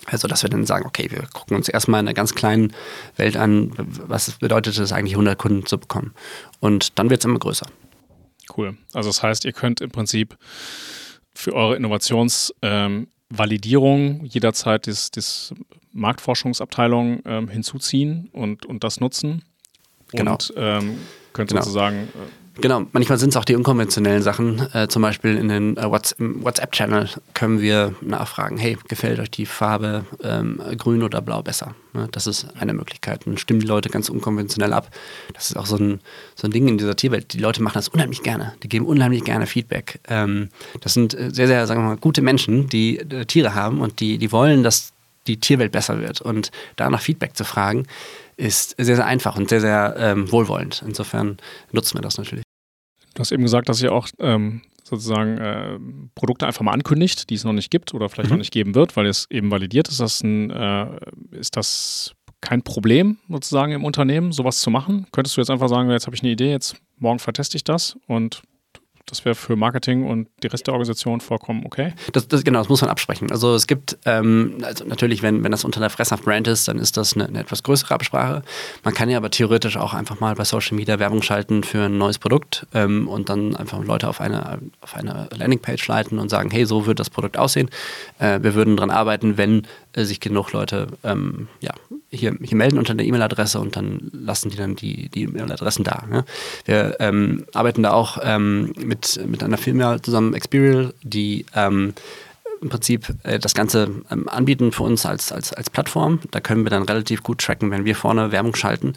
[0.08, 2.74] Also, dass wir dann sagen, okay, wir gucken uns erstmal in einer ganz kleinen
[3.16, 6.14] Welt an, was bedeutet es eigentlich, 100 Kunden zu bekommen.
[6.60, 7.68] Und dann wird es immer größer.
[8.56, 8.78] Cool.
[8.94, 10.38] Also, das heißt, ihr könnt im Prinzip
[11.34, 15.56] für eure Innovationsvalidierung ähm, jederzeit das, das
[15.92, 19.44] Marktforschungsabteilung ähm, hinzuziehen und, und das nutzen.
[20.12, 20.34] Genau.
[20.34, 21.00] Und ähm,
[21.34, 21.62] könnt genau.
[21.62, 24.68] sozusagen äh, Genau, manchmal sind es auch die unkonventionellen Sachen.
[24.74, 30.06] Äh, zum Beispiel in den äh, WhatsApp-Channel können wir nachfragen, hey, gefällt euch die Farbe
[30.24, 31.76] ähm, grün oder blau besser?
[31.94, 33.26] Ne, das ist eine Möglichkeit.
[33.26, 34.89] Dann stimmen die Leute ganz unkonventionell ab.
[35.34, 36.00] Das ist auch so ein,
[36.36, 37.34] so ein Ding in dieser Tierwelt.
[37.34, 38.54] Die Leute machen das unheimlich gerne.
[38.63, 40.00] Die geben unheimlich gerne Feedback.
[40.08, 40.50] Ähm,
[40.82, 44.00] das sind äh, sehr, sehr, sagen wir mal, gute Menschen, die äh, Tiere haben und
[44.00, 44.94] die, die wollen, dass
[45.28, 46.22] die Tierwelt besser wird.
[46.22, 47.86] Und da nach Feedback zu fragen,
[48.38, 50.84] ist sehr, sehr einfach und sehr, sehr ähm, wohlwollend.
[50.86, 51.38] Insofern
[51.72, 52.45] nutzen wir das natürlich.
[53.15, 55.80] Du hast eben gesagt, dass ihr auch ähm, sozusagen äh,
[56.13, 58.36] Produkte einfach mal ankündigt, die es noch nicht gibt oder vielleicht mhm.
[58.36, 59.99] noch nicht geben wird, weil es eben validiert ist.
[59.99, 60.99] Das ein, äh,
[61.32, 65.08] ist das kein Problem sozusagen im Unternehmen, sowas zu machen?
[65.12, 67.97] Könntest du jetzt einfach sagen, jetzt habe ich eine Idee, jetzt morgen verteste ich das
[68.08, 68.43] und
[69.06, 71.94] das wäre für Marketing und die Rest der Organisation vollkommen okay.
[72.13, 73.32] Das, das, genau, das muss man absprechen.
[73.32, 76.80] Also es gibt, ähm, also natürlich, wenn, wenn das unter der Fresshaft Brand ist, dann
[76.80, 78.41] ist das eine, eine, etwas größere Absprache.
[78.84, 81.98] Man kann ja aber theoretisch auch einfach mal bei Social Media Werbung schalten für ein
[81.98, 86.50] neues Produkt ähm, und dann einfach Leute auf eine, auf eine Landingpage leiten und sagen,
[86.50, 87.70] hey, so wird das Produkt aussehen.
[88.18, 89.68] Äh, wir würden daran arbeiten, wenn
[90.04, 91.72] sich genug Leute ähm, ja,
[92.10, 96.04] hier, hier melden unter der E-Mail-Adresse und dann lassen die dann die, die E-Mail-Adressen da.
[96.10, 96.26] Ne?
[96.66, 101.94] Wir ähm, arbeiten da auch ähm, mit, mit einer Firma zusammen, Experial, die ähm,
[102.62, 106.20] im Prinzip äh, das Ganze ähm, anbieten für uns als, als, als Plattform.
[106.32, 108.94] Da können wir dann relativ gut tracken, wenn wir vorne Werbung schalten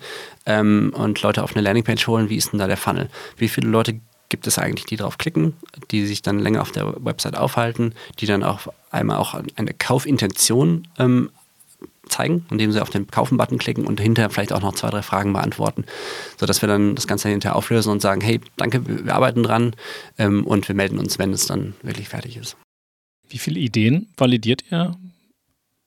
[0.47, 3.09] ähm, und Leute auf eine Landingpage holen, wie ist denn da der Funnel?
[3.37, 5.55] Wie viele Leute gibt es eigentlich, die drauf klicken,
[5.91, 10.87] die sich dann länger auf der Website aufhalten, die dann auch einmal auch eine Kaufintention
[10.99, 11.31] ähm,
[12.09, 15.33] zeigen, indem sie auf den Kaufen-Button klicken und hinterher vielleicht auch noch zwei, drei Fragen
[15.33, 15.85] beantworten,
[16.37, 19.75] sodass wir dann das Ganze hinterher auflösen und sagen, hey, danke, wir arbeiten dran
[20.19, 22.57] ähm, und wir melden uns, wenn es dann wirklich fertig ist.
[23.29, 24.97] Wie viele Ideen validiert ihr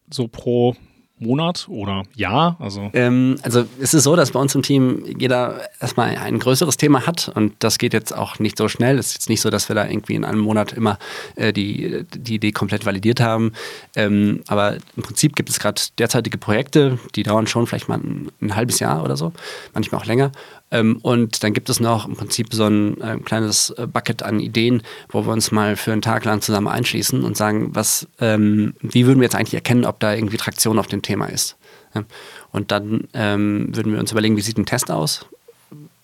[0.10, 0.75] so pro
[1.21, 2.57] Monat oder Jahr?
[2.60, 6.77] Also, ähm, also es ist so, dass bei uns im Team jeder erstmal ein größeres
[6.77, 8.97] Thema hat und das geht jetzt auch nicht so schnell.
[8.97, 10.97] Es ist jetzt nicht so, dass wir da irgendwie in einem Monat immer
[11.36, 13.53] äh, die, die Idee komplett validiert haben.
[13.95, 18.31] Ähm, aber im Prinzip gibt es gerade derzeitige Projekte, die dauern schon vielleicht mal ein,
[18.41, 19.31] ein halbes Jahr oder so,
[19.73, 20.31] manchmal auch länger.
[20.71, 24.39] Ähm, und dann gibt es noch im Prinzip so ein äh, kleines äh, Bucket an
[24.39, 28.73] Ideen, wo wir uns mal für einen Tag lang zusammen einschließen und sagen, was, ähm,
[28.81, 31.57] wie würden wir jetzt eigentlich erkennen, ob da irgendwie Traktion auf dem Thema ist.
[31.93, 32.03] Ja?
[32.51, 35.25] Und dann ähm, würden wir uns überlegen, wie sieht ein Test aus?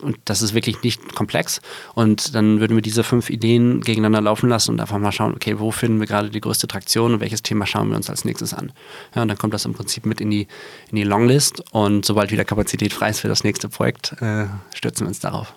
[0.01, 1.61] Und das ist wirklich nicht komplex.
[1.95, 5.59] Und dann würden wir diese fünf Ideen gegeneinander laufen lassen und einfach mal schauen, okay,
[5.59, 8.53] wo finden wir gerade die größte Traktion und welches Thema schauen wir uns als nächstes
[8.53, 8.71] an.
[9.15, 10.47] Ja, und dann kommt das im Prinzip mit in die,
[10.89, 15.05] in die Longlist und sobald wieder Kapazität frei ist für das nächste Projekt, äh, stürzen
[15.05, 15.53] wir uns darauf.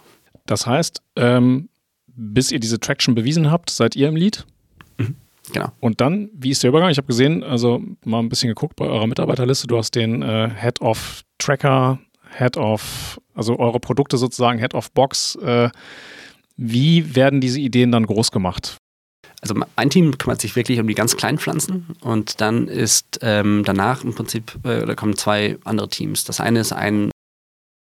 [0.47, 1.69] Das heißt, ähm,
[2.07, 4.47] bis ihr diese Traction bewiesen habt, seid ihr im Lead?
[4.99, 5.17] Mhm.
[5.53, 5.73] Genau.
[5.81, 6.91] Und dann, wie ist der Übergang?
[6.91, 10.51] Ich habe gesehen, also mal ein bisschen geguckt bei eurer Mitarbeiterliste, du hast den äh,
[10.55, 11.99] Head of Tracker
[12.37, 15.37] Head of, also eure Produkte sozusagen Head of Box.
[15.37, 15.71] Äh,
[16.57, 18.77] wie werden diese Ideen dann groß gemacht?
[19.41, 23.63] Also ein Team kümmert sich wirklich um die ganz kleinen Pflanzen und dann ist ähm,
[23.65, 26.25] danach im Prinzip, äh, da kommen zwei andere Teams.
[26.25, 27.11] Das eine ist ein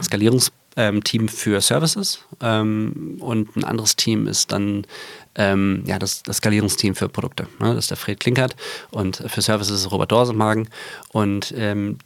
[0.01, 4.87] Skalierungsteam ähm, für Services ähm, und ein anderes Team ist dann
[5.35, 7.49] ähm, ja, das, das, Skalierungsteam für Produkte.
[7.59, 7.75] Ne?
[7.75, 8.55] Das ist der Fred Klinkert
[8.93, 10.69] und für Services ist Robert Dorsenmagen
[11.13, 11.99] und ähm,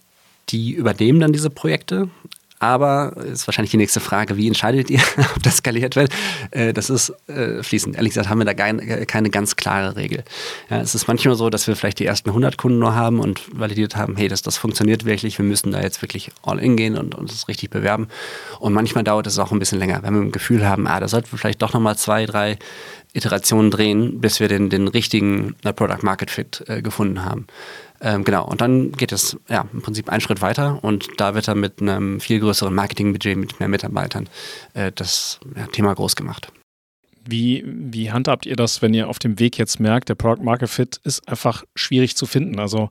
[0.50, 2.08] die übernehmen dann diese Projekte.
[2.62, 5.00] Aber ist wahrscheinlich die nächste Frage, wie entscheidet ihr,
[5.34, 6.12] ob das skaliert wird?
[6.52, 7.96] Äh, das ist äh, fließend.
[7.96, 10.22] Ehrlich gesagt haben wir da keine ganz klare Regel.
[10.68, 13.96] Es ist manchmal so, dass wir vielleicht die ersten 100 Kunden nur haben und validiert
[13.96, 17.16] haben, hey, das, das funktioniert wirklich, wir müssen da jetzt wirklich all in gehen und
[17.16, 18.06] uns richtig bewerben.
[18.60, 21.08] Und manchmal dauert es auch ein bisschen länger, wenn wir ein Gefühl haben, ah, da
[21.08, 22.58] sollten wir vielleicht doch nochmal zwei, drei
[23.12, 27.48] Iterationen drehen, bis wir den, den richtigen äh, Product Market Fit äh, gefunden haben.
[28.04, 31.46] Ähm, genau, und dann geht es ja im Prinzip einen Schritt weiter und da wird
[31.46, 34.28] dann mit einem viel größeren Marketingbudget, mit mehr Mitarbeitern
[34.74, 36.50] äh, das ja, Thema groß gemacht.
[37.24, 40.68] Wie, wie handhabt ihr das, wenn ihr auf dem Weg jetzt merkt, der Product Market
[40.68, 42.58] Fit ist einfach schwierig zu finden?
[42.58, 42.88] Also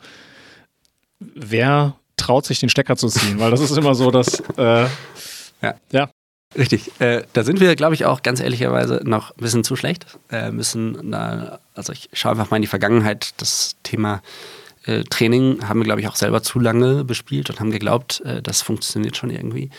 [1.19, 3.37] wer traut sich den Stecker zu ziehen?
[3.39, 4.87] Weil das ist immer so, dass äh,
[5.61, 5.75] ja.
[5.91, 6.09] ja.
[6.57, 6.99] Richtig.
[6.99, 10.05] Äh, da sind wir, glaube ich, auch ganz ehrlicherweise noch ein bisschen zu schlecht.
[10.29, 14.21] Äh, müssen da, also ich schaue einfach mal in die Vergangenheit, das Thema
[14.85, 18.41] äh, Training haben wir, glaube ich, auch selber zu lange bespielt und haben geglaubt, äh,
[18.41, 19.69] das funktioniert schon irgendwie.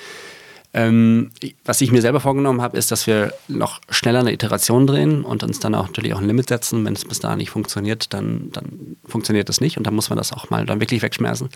[0.74, 1.30] Ähm,
[1.66, 5.42] was ich mir selber vorgenommen habe, ist, dass wir noch schneller eine Iteration drehen und
[5.42, 6.84] uns dann auch natürlich auch ein Limit setzen.
[6.84, 10.16] Wenn es bis dahin nicht funktioniert, dann, dann funktioniert es nicht und dann muss man
[10.16, 11.50] das auch mal dann wirklich wegschmerzen.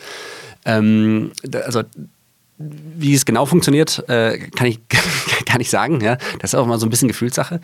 [0.67, 1.33] Ähm,
[1.65, 1.83] also
[2.59, 4.81] wie es genau funktioniert, äh, kann ich
[5.47, 6.01] gar nicht sagen.
[6.01, 6.17] Ja?
[6.41, 7.61] Das ist auch mal so ein bisschen Gefühlssache.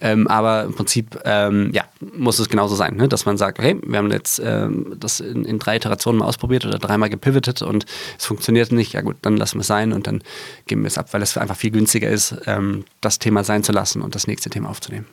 [0.00, 3.08] Ähm, aber im Prinzip ähm, ja, muss es genauso sein, ne?
[3.08, 6.66] dass man sagt, okay, wir haben jetzt ähm, das in, in, drei Iterationen mal ausprobiert
[6.66, 7.86] oder dreimal gepivotet und
[8.18, 8.92] es funktioniert nicht.
[8.92, 10.22] Ja gut, dann lassen wir es sein und dann
[10.66, 13.72] geben wir es ab, weil es einfach viel günstiger ist, ähm, das Thema sein zu
[13.72, 15.06] lassen und das nächste Thema aufzunehmen.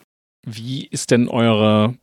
[0.44, 1.96] Wie ist denn eure,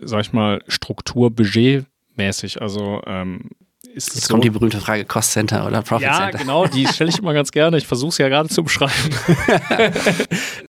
[0.00, 2.62] sag ich mal, Struktur budgetmäßig?
[2.62, 3.50] Also ähm,
[3.94, 4.34] ist Jetzt so?
[4.34, 6.32] kommt die berühmte Frage Cost Center oder Profit ja, Center.
[6.32, 7.76] Ja, genau, die stelle ich immer ganz gerne.
[7.76, 8.92] Ich versuche es ja gerade zu beschreiben.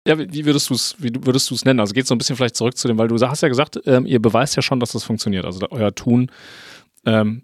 [0.07, 1.81] ja, wie würdest du es, würdest es nennen?
[1.81, 4.07] Also geht so ein bisschen vielleicht zurück zu dem, weil du hast ja gesagt, ähm,
[4.07, 5.45] ihr beweist ja schon, dass das funktioniert.
[5.45, 6.31] Also euer Tun
[7.07, 7.43] ähm,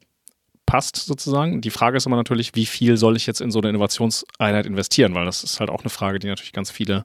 [0.66, 1.60] passt sozusagen.
[1.60, 5.14] Die Frage ist immer natürlich, wie viel soll ich jetzt in so eine Innovationseinheit investieren?
[5.14, 7.04] Weil das ist halt auch eine Frage, die natürlich ganz viele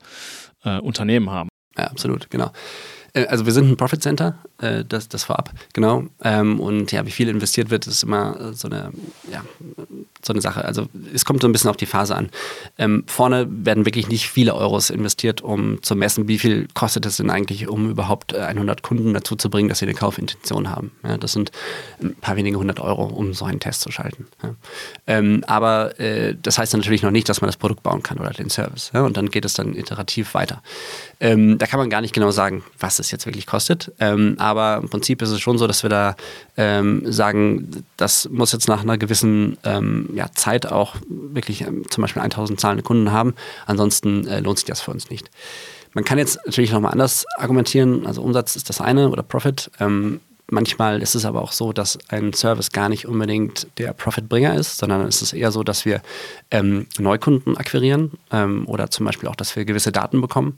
[0.63, 1.49] äh, Unternehmen haben.
[1.77, 2.51] Ja, absolut, genau.
[3.15, 6.03] Äh, also wir sind ein Profit Center, äh, das, das vorab, genau.
[6.23, 8.91] Ähm, und ja, wie viel investiert wird, ist immer so eine
[9.31, 9.43] ja,
[10.25, 10.65] so eine Sache.
[10.65, 12.29] Also es kommt so ein bisschen auf die Phase an.
[12.77, 17.17] Ähm, vorne werden wirklich nicht viele Euros investiert, um zu messen, wie viel kostet es
[17.17, 20.91] denn eigentlich, um überhaupt 100 äh, Kunden dazu zu bringen, dass sie eine Kaufintention haben.
[21.03, 21.51] Ja, das sind
[22.01, 24.25] ein paar wenige hundert Euro, um so einen Test zu schalten.
[24.41, 24.55] Ja.
[25.07, 28.31] Ähm, aber äh, das heißt natürlich noch nicht, dass man das Produkt bauen kann oder
[28.31, 28.91] den Service.
[28.93, 30.63] Ja, und dann geht es dann iterativ weiter.
[31.19, 33.91] Ähm, da kann man gar nicht genau sagen, was es jetzt wirklich kostet.
[33.99, 36.15] Ähm, aber im Prinzip ist es schon so, dass wir da
[36.57, 42.01] ähm, sagen, das muss jetzt nach einer gewissen ähm, ja, Zeit auch wirklich ähm, zum
[42.01, 43.35] Beispiel 1000 zahlende Kunden haben.
[43.65, 45.29] Ansonsten äh, lohnt sich das für uns nicht.
[45.93, 48.05] Man kann jetzt natürlich nochmal anders argumentieren.
[48.05, 49.69] Also Umsatz ist das eine oder Profit.
[49.79, 54.55] Ähm, manchmal ist es aber auch so, dass ein Service gar nicht unbedingt der Profitbringer
[54.55, 56.01] ist, sondern es ist eher so, dass wir
[56.51, 60.57] ähm, Neukunden akquirieren ähm, oder zum Beispiel auch, dass wir gewisse Daten bekommen.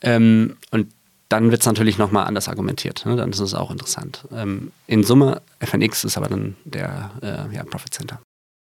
[0.00, 0.88] Ähm, und
[1.28, 3.04] dann wird es natürlich nochmal anders argumentiert.
[3.04, 3.16] Ne?
[3.16, 4.26] Dann ist es auch interessant.
[4.32, 8.20] Ähm, in Summe, FNX ist aber dann der äh, ja, Profit Center.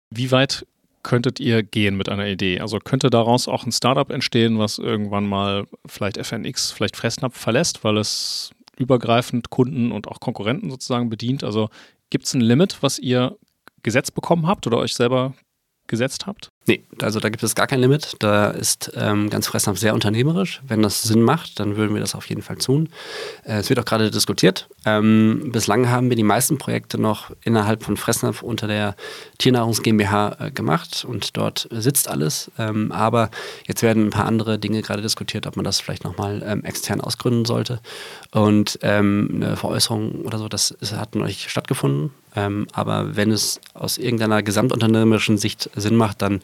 [0.09, 0.65] Wie weit
[1.03, 2.59] könntet ihr gehen mit einer Idee?
[2.59, 7.83] Also könnte daraus auch ein Startup entstehen, was irgendwann mal vielleicht FNX, vielleicht Fressnapf verlässt,
[7.83, 11.43] weil es übergreifend Kunden und auch Konkurrenten sozusagen bedient?
[11.43, 11.69] Also
[12.09, 13.37] gibt es ein Limit, was ihr
[13.83, 15.33] gesetzt bekommen habt oder euch selber
[15.89, 16.49] gesetzt habt?
[16.69, 18.15] Nee, also da gibt es gar kein Limit.
[18.19, 20.61] Da ist ähm, ganz Fressnapf sehr unternehmerisch.
[20.67, 22.89] Wenn das Sinn macht, dann würden wir das auf jeden Fall tun.
[23.43, 24.69] Äh, es wird auch gerade diskutiert.
[24.85, 28.95] Ähm, bislang haben wir die meisten Projekte noch innerhalb von Fressnapf unter der
[29.39, 32.51] Tiernahrungs GmbH äh, gemacht und dort sitzt alles.
[32.59, 33.31] Ähm, aber
[33.67, 37.01] jetzt werden ein paar andere Dinge gerade diskutiert, ob man das vielleicht nochmal ähm, extern
[37.01, 37.79] ausgründen sollte.
[38.31, 42.11] Und ähm, eine Veräußerung oder so, das ist, hat noch nicht stattgefunden.
[42.35, 46.41] Ähm, aber wenn es aus irgendeiner gesamtunternehmerischen Sicht Sinn macht, dann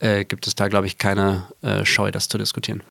[0.00, 2.82] äh, gibt es da, glaube ich, keine äh, Scheu, das zu diskutieren.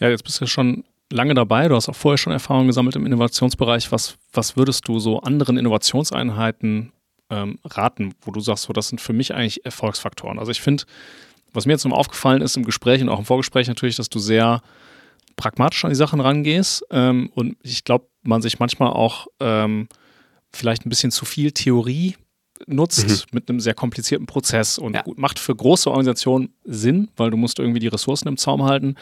[0.00, 1.68] Ja, jetzt bist du schon lange dabei.
[1.68, 3.90] Du hast auch vorher schon Erfahrungen gesammelt im Innovationsbereich.
[3.90, 6.92] Was, was würdest du so anderen Innovationseinheiten
[7.30, 10.38] ähm, raten, wo du sagst, so, das sind für mich eigentlich Erfolgsfaktoren?
[10.38, 10.84] Also ich finde,
[11.52, 14.18] was mir jetzt noch aufgefallen ist im Gespräch und auch im Vorgespräch natürlich, dass du
[14.18, 14.62] sehr
[15.36, 16.84] pragmatisch an die Sachen rangehst.
[16.90, 19.88] Ähm, und ich glaube, man sich manchmal auch ähm,
[20.52, 22.16] vielleicht ein bisschen zu viel Theorie
[22.66, 23.16] nutzt mhm.
[23.32, 25.04] mit einem sehr komplizierten Prozess und ja.
[25.16, 28.96] macht für große Organisationen Sinn, weil du musst irgendwie die Ressourcen im Zaum halten.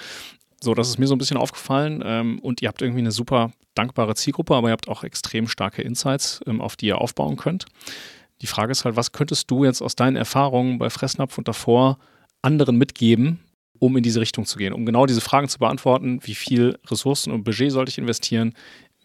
[0.61, 2.03] So, das ist mir so ein bisschen aufgefallen.
[2.05, 5.83] Ähm, und ihr habt irgendwie eine super dankbare Zielgruppe, aber ihr habt auch extrem starke
[5.83, 7.67] Insights, ähm, auf die ihr aufbauen könnt.
[8.43, 11.99] Die Frage ist halt, was könntest du jetzt aus deinen Erfahrungen bei Fressnapf und davor
[12.43, 13.41] anderen mitgeben,
[13.79, 17.33] um in diese Richtung zu gehen, um genau diese Fragen zu beantworten, wie viel Ressourcen
[17.33, 18.55] und Budget sollte ich investieren,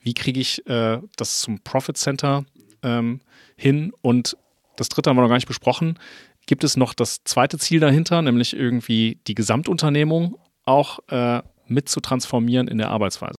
[0.01, 2.45] wie kriege ich äh, das zum Profit Center
[2.83, 3.21] ähm,
[3.55, 4.37] hin und
[4.75, 5.99] das dritte haben wir noch gar nicht besprochen.
[6.47, 11.99] Gibt es noch das zweite Ziel dahinter, nämlich irgendwie die Gesamtunternehmung auch äh, mit zu
[11.99, 13.35] transformieren in der Arbeitsweise?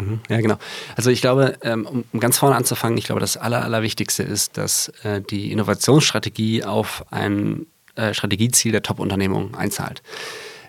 [0.00, 0.20] Mhm.
[0.28, 0.56] Ja, genau.
[0.96, 4.88] Also ich glaube, ähm, um ganz vorne anzufangen, ich glaube, das Aller, Allerwichtigste ist, dass
[5.02, 10.02] äh, die Innovationsstrategie auf ein äh, Strategieziel der Top-Unternehmung einzahlt.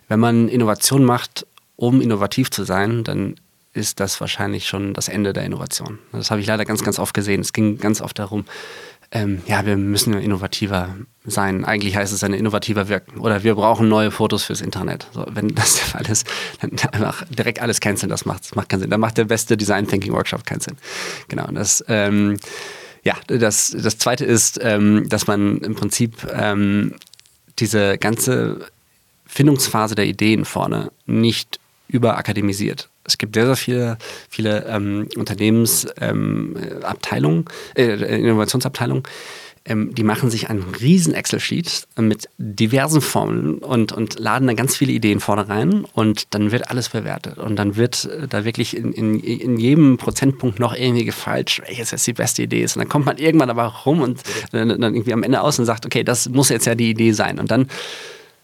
[0.07, 3.35] Wenn man Innovation macht, um innovativ zu sein, dann
[3.73, 5.99] ist das wahrscheinlich schon das Ende der Innovation.
[6.11, 7.41] Das habe ich leider ganz, ganz oft gesehen.
[7.41, 8.45] Es ging ganz oft darum,
[9.13, 11.65] ähm, ja, wir müssen innovativer sein.
[11.65, 13.19] Eigentlich heißt es eine innovativer wirken.
[13.19, 15.07] Oder wir brauchen neue Fotos fürs Internet.
[15.11, 16.25] So, wenn das der Fall ist,
[16.61, 18.89] dann einfach direkt alles canceln, das macht, das macht keinen Sinn.
[18.89, 20.77] Dann macht der beste Design Thinking Workshop keinen Sinn.
[21.27, 21.47] Genau.
[21.47, 22.37] Und das, ähm,
[23.03, 26.95] ja, das, das zweite ist, ähm, dass man im Prinzip ähm,
[27.59, 28.67] diese ganze
[29.25, 33.97] Findungsphase der Ideen vorne nicht überakademisiert es gibt sehr, sehr viele,
[34.29, 37.45] viele ähm, Unternehmensabteilungen,
[37.75, 39.03] ähm, äh, Innovationsabteilungen,
[39.63, 44.75] ähm, die machen sich einen riesen Excel-Sheet mit diversen Formeln und, und laden da ganz
[44.75, 47.37] viele Ideen vorne rein und dann wird alles bewertet.
[47.37, 51.91] Und dann wird äh, da wirklich in, in, in jedem Prozentpunkt noch irgendwie gefalscht, welches
[51.91, 52.75] jetzt die beste Idee ist.
[52.75, 54.21] Und dann kommt man irgendwann aber rum und
[54.51, 57.11] dann, dann irgendwie am Ende aus und sagt, okay, das muss jetzt ja die Idee
[57.11, 57.39] sein.
[57.39, 57.67] Und dann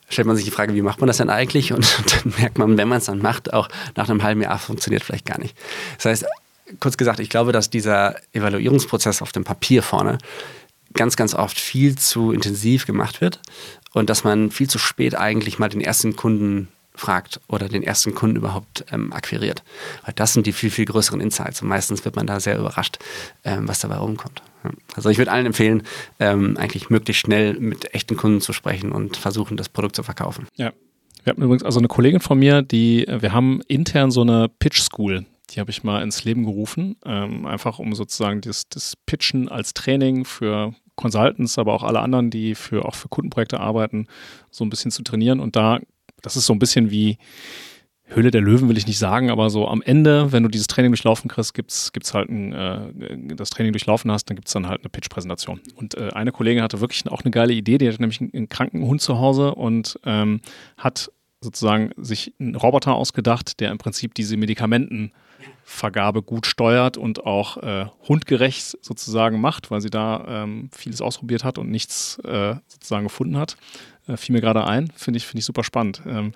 [0.09, 1.73] stellt man sich die Frage, wie macht man das denn eigentlich?
[1.73, 1.85] Und,
[2.23, 5.25] dann merkt man, wenn man es dann macht, auch nach einem halben Jahr funktioniert vielleicht
[5.25, 5.55] gar nicht.
[5.97, 6.25] Das heißt,
[6.79, 10.17] kurz gesagt, ich glaube, dass dieser Evaluierungsprozess auf dem Papier vorne
[10.93, 13.39] ganz, ganz oft viel zu intensiv gemacht wird
[13.93, 18.13] und dass man viel zu spät eigentlich mal den ersten Kunden fragt oder den ersten
[18.13, 19.63] Kunden überhaupt ähm, akquiriert.
[20.05, 22.97] Weil das sind die viel, viel größeren Insights und meistens wird man da sehr überrascht,
[23.43, 24.41] ähm, was dabei rumkommt.
[24.95, 25.83] Also ich würde allen empfehlen,
[26.19, 30.47] ähm, eigentlich möglichst schnell mit echten Kunden zu sprechen und versuchen, das Produkt zu verkaufen.
[30.55, 30.73] Ja.
[31.23, 34.79] Wir hatten übrigens also eine Kollegin von mir, die, wir haben intern so eine Pitch
[34.79, 39.49] School, die habe ich mal ins Leben gerufen, ähm, einfach um sozusagen das, das Pitchen
[39.49, 44.07] als Training für Consultants, aber auch alle anderen, die für auch für Kundenprojekte arbeiten,
[44.51, 45.39] so ein bisschen zu trainieren.
[45.39, 45.79] Und da
[46.21, 47.17] das ist so ein bisschen wie,
[48.09, 50.91] Höhle der Löwen will ich nicht sagen, aber so am Ende, wenn du dieses Training
[50.91, 54.81] durchlaufen kriegst, gibt's gibt's halt ein, äh, das Training durchlaufen hast, dann gibt's dann halt
[54.81, 55.59] eine Pitch-Präsentation.
[55.75, 58.49] Und äh, eine Kollegin hatte wirklich auch eine geile Idee, die hatte nämlich einen, einen
[58.49, 60.39] kranken Hund zu Hause und ähm,
[60.77, 67.57] hat sozusagen sich einen Roboter ausgedacht, der im Prinzip diese Medikamentenvergabe gut steuert und auch
[67.57, 73.03] äh, hundgerecht sozusagen macht, weil sie da ähm, vieles ausprobiert hat und nichts äh, sozusagen
[73.03, 73.57] gefunden hat.
[74.07, 74.91] Äh, fiel mir gerade ein.
[74.95, 76.01] Finde ich, finde ich super spannend.
[76.05, 76.33] Ähm,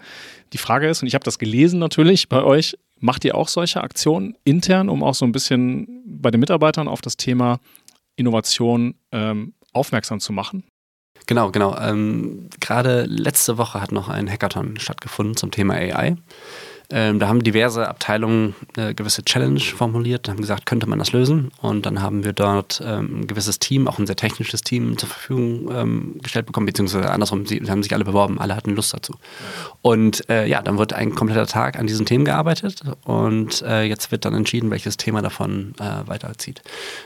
[0.53, 3.81] die Frage ist, und ich habe das gelesen natürlich bei euch, macht ihr auch solche
[3.81, 7.59] Aktionen intern, um auch so ein bisschen bei den Mitarbeitern auf das Thema
[8.15, 10.63] Innovation ähm, aufmerksam zu machen?
[11.27, 11.77] Genau, genau.
[11.77, 16.17] Ähm, Gerade letzte Woche hat noch ein Hackathon stattgefunden zum Thema AI.
[16.91, 21.51] Ähm, da haben diverse Abteilungen eine gewisse Challenge formuliert, haben gesagt, könnte man das lösen?
[21.61, 25.09] Und dann haben wir dort ähm, ein gewisses Team, auch ein sehr technisches Team zur
[25.09, 29.15] Verfügung ähm, gestellt bekommen, beziehungsweise andersrum, sie haben sich alle beworben, alle hatten Lust dazu.
[29.81, 34.11] Und äh, ja, dann wird ein kompletter Tag an diesen Themen gearbeitet und äh, jetzt
[34.11, 36.61] wird dann entschieden, welches Thema davon äh, weiterzieht.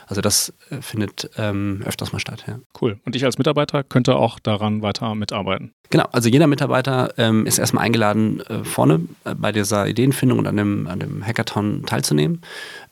[0.08, 2.44] Also das äh, findet ähm, öfters mal statt.
[2.48, 2.60] Ja.
[2.82, 3.00] Cool.
[3.06, 5.74] Und ich als Mitarbeiter könnte auch daran weiter mitarbeiten.
[5.90, 10.48] Genau, also jeder Mitarbeiter ähm, ist erstmal eingeladen, äh, vorne äh, bei dieser Ideenfindung und
[10.48, 12.42] an dem, an dem Hackathon teilzunehmen.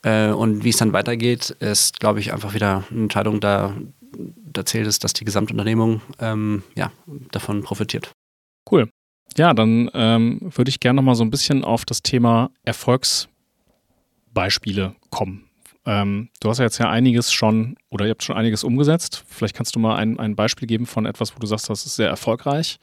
[0.02, 3.74] Äh, und wie es dann weitergeht, ist, glaube ich, einfach wieder eine Entscheidung, da,
[4.52, 6.92] da zählt es, dass die Gesamtunternehmung ähm, ja,
[7.32, 8.12] davon profitiert.
[8.70, 8.88] Cool.
[9.36, 15.50] Ja, dann ähm, würde ich gerne nochmal so ein bisschen auf das Thema Erfolgsbeispiele kommen.
[15.86, 19.22] Ähm, du hast ja jetzt ja einiges schon oder ihr habt schon einiges umgesetzt.
[19.28, 21.96] Vielleicht kannst du mal ein, ein Beispiel geben von etwas, wo du sagst, das ist
[21.96, 22.78] sehr erfolgreich.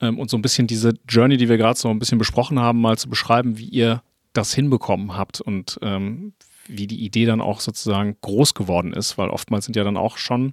[0.00, 2.80] Ähm, und so ein bisschen diese Journey, die wir gerade so ein bisschen besprochen haben,
[2.80, 6.32] mal zu beschreiben, wie ihr das hinbekommen habt und ähm,
[6.68, 10.18] wie die Idee dann auch sozusagen groß geworden ist, weil oftmals sind ja dann auch
[10.18, 10.52] schon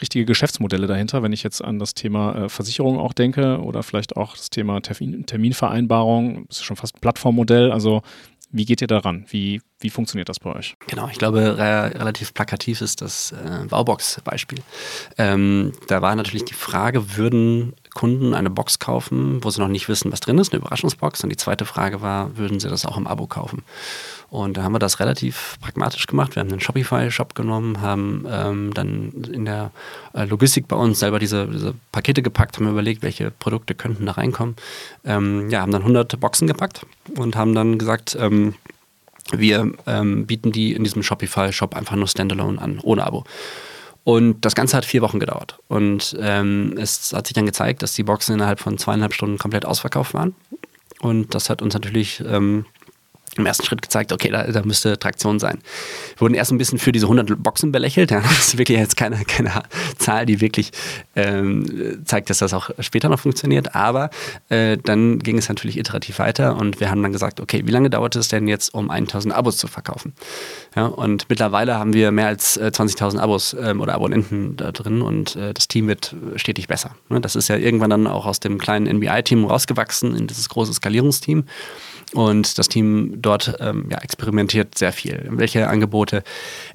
[0.00, 4.16] richtige Geschäftsmodelle dahinter, wenn ich jetzt an das Thema äh, Versicherung auch denke oder vielleicht
[4.16, 7.72] auch das Thema Termin, Terminvereinbarung, das ist schon fast ein Plattformmodell.
[7.72, 8.02] Also
[8.50, 9.26] wie geht ihr daran?
[9.28, 10.74] Wie, wie funktioniert das bei euch?
[10.86, 14.60] Genau, ich glaube, re relativ plakativ ist das äh, Baubox-Beispiel.
[15.18, 19.88] Ähm, da war natürlich die Frage, würden Kunden eine Box kaufen, wo sie noch nicht
[19.88, 21.22] wissen, was drin ist, eine Überraschungsbox?
[21.22, 23.62] Und die zweite Frage war, würden sie das auch im Abo kaufen?
[24.30, 26.36] Und da haben wir das relativ pragmatisch gemacht.
[26.36, 29.70] Wir haben einen Shopify-Shop genommen, haben ähm, dann in der
[30.12, 34.12] äh, Logistik bei uns selber diese, diese, Pakete gepackt, haben überlegt, welche Produkte könnten da
[34.12, 34.56] reinkommen.
[35.04, 36.84] Ähm, ja, haben dann hunderte Boxen gepackt
[37.16, 38.54] und haben dann gesagt, ähm,
[39.32, 43.24] wir ähm, bieten die in diesem Shopify-Shop einfach nur Standalone an, ohne Abo.
[44.08, 45.58] Und das Ganze hat vier Wochen gedauert.
[45.68, 49.66] Und ähm, es hat sich dann gezeigt, dass die Boxen innerhalb von zweieinhalb Stunden komplett
[49.66, 50.34] ausverkauft waren.
[51.00, 52.64] Und das hat uns natürlich ähm,
[53.36, 55.58] im ersten Schritt gezeigt, okay, da, da, müsste Traktion sein.
[56.16, 58.10] Wir wurden erst ein bisschen für diese 100 Boxen belächelt.
[58.10, 58.22] Ja.
[58.38, 59.62] Das ist wirklich jetzt keine, keine
[59.98, 60.70] Zahl, die wirklich
[61.16, 63.74] ähm, zeigt, dass das auch später noch funktioniert.
[63.74, 64.10] Aber
[64.48, 67.90] äh, dann ging es natürlich iterativ weiter und wir haben dann gesagt, okay, wie lange
[67.90, 70.12] dauert es denn jetzt, um 1000 Abos zu verkaufen?
[70.76, 75.02] Ja, und mittlerweile haben wir mehr als äh, 20.000 Abos ähm, oder Abonnenten da drin
[75.02, 76.94] und äh, das Team wird stetig besser.
[77.08, 77.20] Ne?
[77.20, 81.44] Das ist ja irgendwann dann auch aus dem kleinen NBI-Team rausgewachsen in dieses große Skalierungsteam.
[82.14, 85.26] Und das Team dort ähm, ja, experimentiert sehr viel.
[85.30, 86.22] Welche Angebote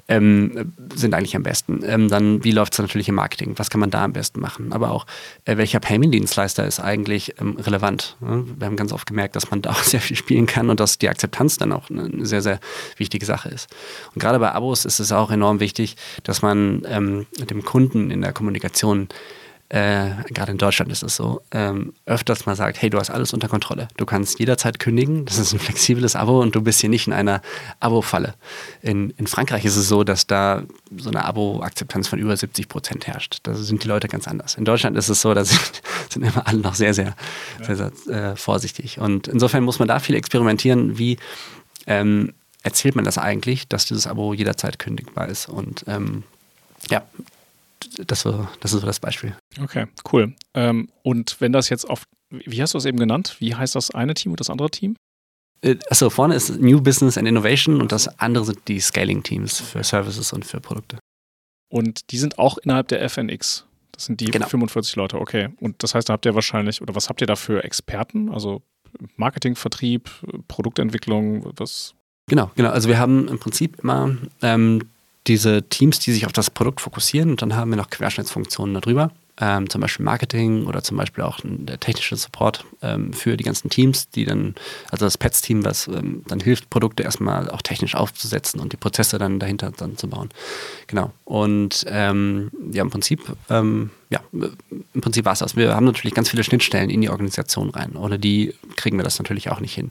[0.06, 1.80] ähm, sind eigentlich am besten?
[1.84, 3.54] Ähm, dann, wie läuft es natürlich im Marketing?
[3.56, 4.72] Was kann man da am besten machen?
[4.72, 5.06] Aber auch,
[5.44, 8.16] äh, welcher Payment-Dienstleister ist eigentlich ähm, relevant?
[8.20, 10.98] Wir haben ganz oft gemerkt, dass man da auch sehr viel spielen kann und dass
[10.98, 12.60] die Akzeptanz dann auch eine sehr, sehr
[12.96, 13.68] wichtige Sache ist.
[14.14, 18.20] Und gerade bei Abos ist es auch enorm wichtig, dass man ähm, dem Kunden in
[18.20, 19.08] der Kommunikation
[19.74, 23.32] äh, gerade in Deutschland ist es so, ähm, öfters mal sagt, hey, du hast alles
[23.32, 23.88] unter Kontrolle.
[23.96, 27.12] Du kannst jederzeit kündigen, das ist ein flexibles Abo und du bist hier nicht in
[27.12, 27.42] einer
[27.80, 28.34] Abo-Falle.
[28.82, 30.62] In, in Frankreich ist es so, dass da
[30.96, 33.38] so eine Abo-Akzeptanz von über 70 Prozent herrscht.
[33.42, 34.54] Da sind die Leute ganz anders.
[34.54, 37.16] In Deutschland ist es so, da sind, sind immer alle noch sehr, sehr,
[37.60, 39.00] sehr, sehr äh, vorsichtig.
[39.00, 41.18] Und insofern muss man da viel experimentieren, wie
[41.88, 45.48] ähm, erzählt man das eigentlich, dass dieses Abo jederzeit kündigbar ist.
[45.48, 46.22] Und ähm,
[46.88, 47.02] ja,
[48.06, 49.36] das, war, das ist so das Beispiel.
[49.60, 50.34] Okay, cool.
[50.54, 53.36] Ähm, und wenn das jetzt auf, wie hast du es eben genannt?
[53.38, 54.96] Wie heißt das eine Team und das andere Team?
[55.60, 59.82] Äh, Achso, vorne ist New Business and Innovation und das andere sind die Scaling-Teams für
[59.82, 60.98] Services und für Produkte.
[61.70, 63.66] Und die sind auch innerhalb der FNX.
[63.92, 64.46] Das sind die genau.
[64.46, 65.50] 45 Leute, okay.
[65.60, 68.28] Und das heißt, da habt ihr wahrscheinlich, oder was habt ihr da für Experten?
[68.28, 68.62] Also
[69.16, 70.10] Marketing, Vertrieb,
[70.48, 71.94] Produktentwicklung, was?
[72.28, 72.70] Genau, genau.
[72.70, 74.82] Also wir haben im Prinzip immer ähm,
[75.26, 79.10] diese Teams, die sich auf das Produkt fokussieren und dann haben wir noch Querschnittsfunktionen darüber.
[79.40, 83.68] Ähm, zum Beispiel Marketing oder zum Beispiel auch der technische Support ähm, für die ganzen
[83.68, 84.54] Teams, die dann,
[84.92, 89.18] also das Pets-Team, was ähm, dann hilft, Produkte erstmal auch technisch aufzusetzen und die Prozesse
[89.18, 90.28] dann dahinter dann zu bauen.
[90.86, 91.10] Genau.
[91.24, 93.20] Und ähm, ja, im Prinzip
[93.50, 95.56] ähm, ja, im Prinzip war es das.
[95.56, 97.96] Wir haben natürlich ganz viele Schnittstellen in die Organisation rein.
[97.96, 99.90] Ohne die kriegen wir das natürlich auch nicht hin.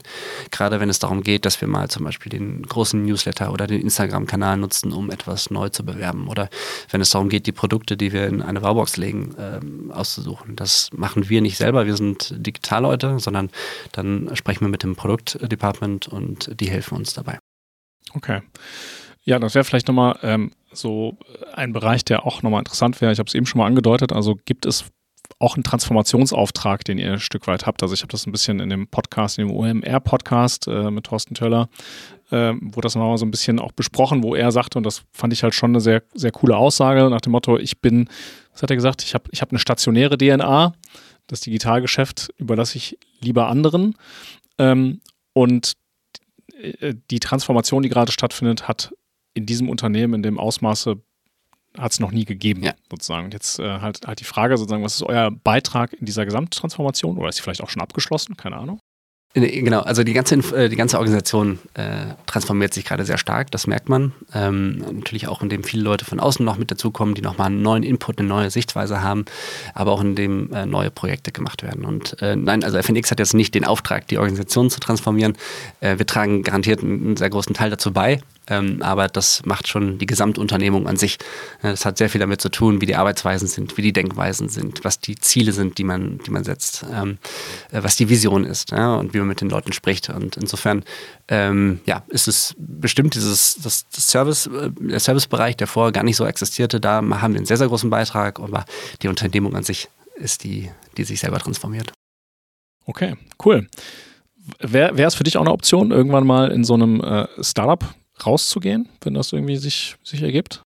[0.50, 3.82] Gerade wenn es darum geht, dass wir mal zum Beispiel den großen Newsletter oder den
[3.82, 6.28] Instagram-Kanal nutzen, um etwas neu zu bewerben.
[6.28, 6.48] Oder
[6.90, 10.56] wenn es darum geht, die Produkte, die wir in eine Wowbox legen, ähm, auszusuchen.
[10.56, 11.84] Das machen wir nicht selber.
[11.84, 13.50] Wir sind Digitalleute, sondern
[13.92, 17.38] dann sprechen wir mit dem Produktdepartment und die helfen uns dabei.
[18.14, 18.40] Okay.
[19.24, 21.16] Ja, das wäre vielleicht nochmal ähm, so
[21.54, 23.12] ein Bereich, der auch nochmal interessant wäre.
[23.12, 24.12] Ich habe es eben schon mal angedeutet.
[24.12, 24.84] Also gibt es
[25.38, 27.82] auch einen Transformationsauftrag, den ihr ein Stück weit habt.
[27.82, 31.34] Also ich habe das ein bisschen in dem Podcast, in dem OMR-Podcast äh, mit Thorsten
[31.34, 31.68] Töller,
[32.30, 35.32] äh, wo das nochmal so ein bisschen auch besprochen, wo er sagte, und das fand
[35.32, 38.08] ich halt schon eine sehr, sehr coole Aussage, nach dem Motto, ich bin,
[38.52, 40.72] was hat er gesagt, ich habe ich hab eine stationäre DNA,
[41.26, 43.96] das Digitalgeschäft überlasse ich lieber anderen.
[44.58, 45.00] Ähm,
[45.32, 45.72] und
[46.60, 48.92] äh, die Transformation, die gerade stattfindet, hat
[49.34, 50.96] in diesem Unternehmen in dem Ausmaße
[51.76, 52.72] hat es noch nie gegeben, ja.
[52.88, 53.30] sozusagen.
[53.32, 57.28] Jetzt äh, halt, halt die Frage sozusagen, was ist euer Beitrag in dieser Gesamttransformation oder
[57.28, 58.36] ist sie vielleicht auch schon abgeschlossen?
[58.36, 58.78] Keine Ahnung.
[59.36, 63.66] Genau, also die ganze, äh, die ganze Organisation äh, transformiert sich gerade sehr stark, das
[63.66, 64.12] merkt man.
[64.32, 67.82] Ähm, natürlich auch, indem viele Leute von außen noch mit dazukommen, die nochmal einen neuen
[67.82, 69.24] Input, eine neue Sichtweise haben,
[69.74, 71.84] aber auch indem äh, neue Projekte gemacht werden.
[71.84, 75.36] Und äh, nein, also FNX hat jetzt nicht den Auftrag, die Organisation zu transformieren.
[75.80, 79.98] Äh, wir tragen garantiert einen sehr großen Teil dazu bei, ähm, aber das macht schon
[79.98, 81.18] die Gesamtunternehmung an sich.
[81.62, 84.84] Das hat sehr viel damit zu tun, wie die Arbeitsweisen sind, wie die Denkweisen sind,
[84.84, 87.18] was die Ziele sind, die man, die man setzt, ähm,
[87.72, 90.10] äh, was die Vision ist ja, und wie man mit den Leuten spricht.
[90.10, 90.84] Und insofern
[91.28, 96.04] ähm, ja, ist es bestimmt dieses das, das Service, äh, der Servicebereich, der vorher gar
[96.04, 98.64] nicht so existierte, da haben wir einen sehr, sehr großen Beitrag, aber
[99.02, 101.92] die Unternehmung an sich ist die, die sich selber transformiert.
[102.86, 103.14] Okay,
[103.44, 103.66] cool.
[104.58, 107.82] Wäre es für dich auch eine Option, irgendwann mal in so einem äh, Startup
[108.24, 110.62] rauszugehen, wenn das irgendwie sich, sich ergibt?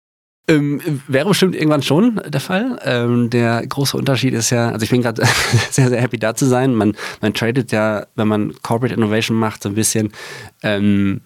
[0.50, 2.80] Ähm, wäre bestimmt irgendwann schon der Fall.
[2.86, 5.22] Ähm, der große Unterschied ist ja, also ich bin gerade
[5.72, 6.74] sehr, sehr happy da zu sein.
[6.74, 10.14] Man, man tradet ja, wenn man Corporate Innovation macht, so ein bisschen
[10.64, 11.20] ähm,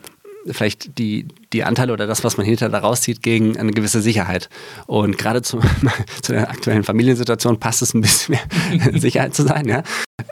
[0.47, 4.49] vielleicht die, die Anteile oder das, was man hinterher da rauszieht, gegen eine gewisse Sicherheit.
[4.87, 5.59] Und gerade zu,
[6.21, 8.37] zu der aktuellen Familiensituation passt es ein bisschen
[8.71, 9.83] mehr Sicherheit zu sein, ja.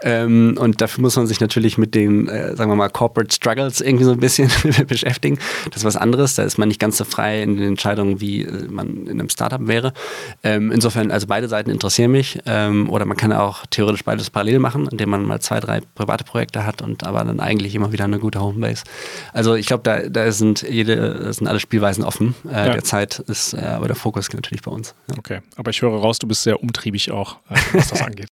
[0.03, 3.81] Ähm, und dafür muss man sich natürlich mit den, äh, sagen wir mal, Corporate Struggles
[3.81, 4.49] irgendwie so ein bisschen
[4.87, 5.39] beschäftigen.
[5.65, 6.35] Das ist was anderes.
[6.35, 9.29] Da ist man nicht ganz so frei in den Entscheidungen, wie äh, man in einem
[9.29, 9.93] Startup wäre.
[10.43, 12.39] Ähm, insofern, also beide Seiten interessieren mich.
[12.45, 16.23] Ähm, oder man kann auch theoretisch beides parallel machen, indem man mal zwei, drei private
[16.23, 18.83] Projekte hat und aber dann eigentlich immer wieder eine gute Homebase.
[19.33, 22.35] Also ich glaube, da, da sind jede, sind alle Spielweisen offen.
[22.47, 22.69] Äh, ja.
[22.73, 24.95] Derzeit ist äh, aber der Fokus natürlich bei uns.
[25.09, 25.17] Ja.
[25.17, 28.27] Okay, aber ich höre raus, du bist sehr umtriebig auch, äh, was das angeht.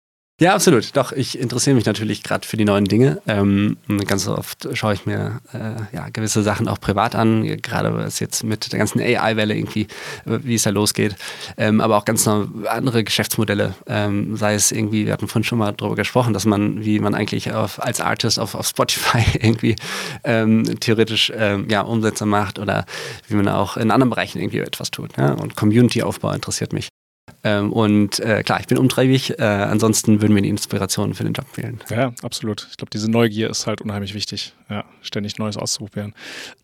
[0.41, 0.97] Ja, absolut.
[0.97, 3.21] Doch, ich interessiere mich natürlich gerade für die neuen Dinge.
[3.27, 3.77] Ähm,
[4.07, 8.43] ganz oft schaue ich mir äh, ja, gewisse Sachen auch privat an, gerade was jetzt
[8.43, 9.87] mit der ganzen AI-Welle irgendwie,
[10.25, 11.15] wie es da losgeht.
[11.55, 13.75] Ähm, aber auch ganz andere Geschäftsmodelle.
[13.85, 17.13] Ähm, sei es irgendwie, wir hatten vorhin schon mal darüber gesprochen, dass man, wie man
[17.13, 19.75] eigentlich auf, als Artist auf, auf Spotify irgendwie
[20.23, 22.85] ähm, theoretisch ähm, ja, Umsätze macht oder
[23.27, 25.15] wie man auch in anderen Bereichen irgendwie etwas tut.
[25.15, 25.33] Ja?
[25.33, 26.92] Und Community-Aufbau interessiert mich.
[27.43, 29.37] Ähm, und äh, klar, ich bin umtriebig.
[29.37, 31.79] Äh, ansonsten würden mir die Inspirationen für den Job fehlen.
[31.89, 32.67] Ja, absolut.
[32.71, 34.53] Ich glaube, diese Neugier ist halt unheimlich wichtig.
[34.69, 36.13] Ja, ständig Neues auszuprobieren.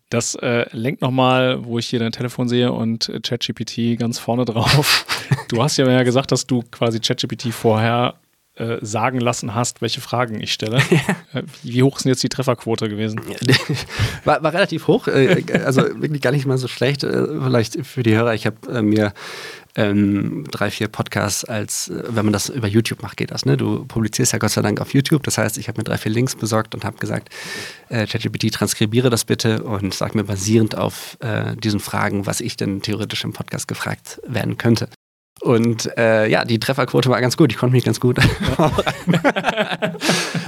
[0.08, 4.44] Das äh, lenkt nochmal, wo ich hier dein Telefon sehe und äh, ChatGPT ganz vorne
[4.44, 5.06] drauf.
[5.48, 8.14] du hast ja gesagt, dass du quasi ChatGPT vorher
[8.56, 10.80] äh, sagen lassen hast, welche Fragen ich stelle.
[10.90, 11.40] Ja.
[11.40, 13.20] Äh, wie hoch ist denn jetzt die Trefferquote gewesen?
[14.24, 17.02] War, war relativ hoch, also wirklich gar nicht mal so schlecht.
[17.02, 19.12] Vielleicht für die Hörer, ich habe mir
[19.76, 23.44] ähm, drei, vier Podcasts als, äh, wenn man das über YouTube macht, geht das.
[23.44, 23.56] Ne?
[23.56, 25.22] Du publizierst ja Gott sei Dank auf YouTube.
[25.22, 27.30] Das heißt, ich habe mir drei, vier Links besorgt und habe gesagt,
[27.88, 32.56] äh, ChatGPT transkribiere das bitte und sag mir basierend auf äh, diesen Fragen, was ich
[32.56, 34.88] denn theoretisch im Podcast gefragt werden könnte.
[35.40, 37.50] Und äh, ja, die Trefferquote war ganz gut.
[37.50, 38.18] Ich konnte mich ganz gut.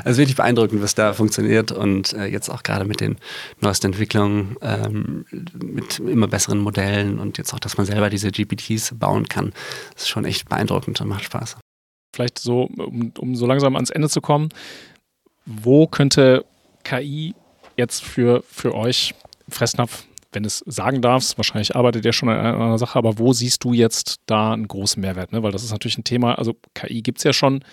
[0.04, 1.72] also wirklich beeindruckend, was da funktioniert.
[1.72, 3.16] Und äh, jetzt auch gerade mit den
[3.60, 5.24] neuesten Entwicklungen, ähm,
[5.64, 9.54] mit immer besseren Modellen und jetzt auch, dass man selber diese GPTs bauen kann.
[9.96, 11.56] Ist schon echt beeindruckend und macht Spaß.
[12.14, 14.50] Vielleicht so, um, um so langsam ans Ende zu kommen,
[15.46, 16.44] wo könnte
[16.84, 17.34] KI
[17.78, 19.14] jetzt für, für euch
[19.48, 23.64] Fressnapf wenn es sagen darfst, wahrscheinlich arbeitet ihr schon an einer Sache, aber wo siehst
[23.64, 25.32] du jetzt da einen großen Mehrwert?
[25.32, 25.42] Ne?
[25.42, 27.64] Weil das ist natürlich ein Thema, also KI gibt es ja schon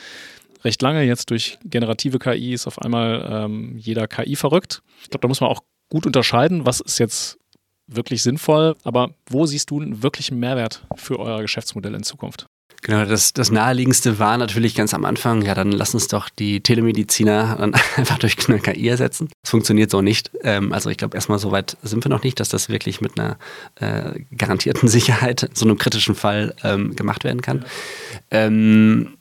[0.63, 4.81] recht lange, jetzt durch generative KI ist auf einmal ähm, jeder KI verrückt.
[5.01, 7.39] Ich glaube, da muss man auch gut unterscheiden, was ist jetzt
[7.87, 12.47] wirklich sinnvoll, aber wo siehst du einen wirklichen Mehrwert für euer Geschäftsmodell in Zukunft?
[12.81, 16.61] Genau, das, das naheliegendste war natürlich ganz am Anfang, ja, dann lass uns doch die
[16.61, 19.29] Telemediziner dann einfach durch eine KI ersetzen.
[19.41, 20.31] Das funktioniert so nicht.
[20.43, 23.19] Ähm, also ich glaube, erstmal so weit sind wir noch nicht, dass das wirklich mit
[23.19, 23.37] einer
[23.75, 27.59] äh, garantierten Sicherheit in so einem kritischen Fall ähm, gemacht werden kann.
[27.59, 28.19] Ja.
[28.31, 29.18] Ähm,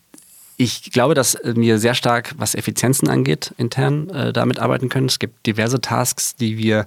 [0.61, 5.07] ich glaube, dass wir sehr stark, was Effizienzen angeht, intern äh, damit arbeiten können.
[5.07, 6.85] Es gibt diverse Tasks, die wir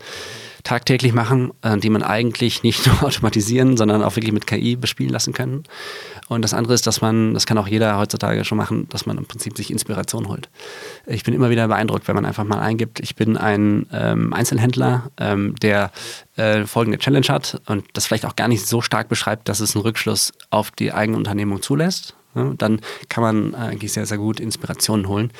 [0.64, 5.14] tagtäglich machen, äh, die man eigentlich nicht nur automatisieren, sondern auch wirklich mit KI bespielen
[5.14, 5.64] lassen können.
[6.28, 9.18] Und das andere ist, dass man, das kann auch jeder heutzutage schon machen, dass man
[9.18, 10.50] im Prinzip sich Inspiration holt.
[11.08, 15.12] Ich bin immer wieder beeindruckt, wenn man einfach mal eingibt, ich bin ein ähm, Einzelhändler,
[15.18, 15.92] ähm, der
[16.36, 19.78] äh, folgende Challenge hat und das vielleicht auch gar nicht so stark beschreibt, dass es
[19.78, 22.54] einen Rückschluss auf die eigene Unternehmung zulässt, Ne?
[22.58, 25.32] Dann kann man eigentlich sehr, sehr gut Inspirationen holen.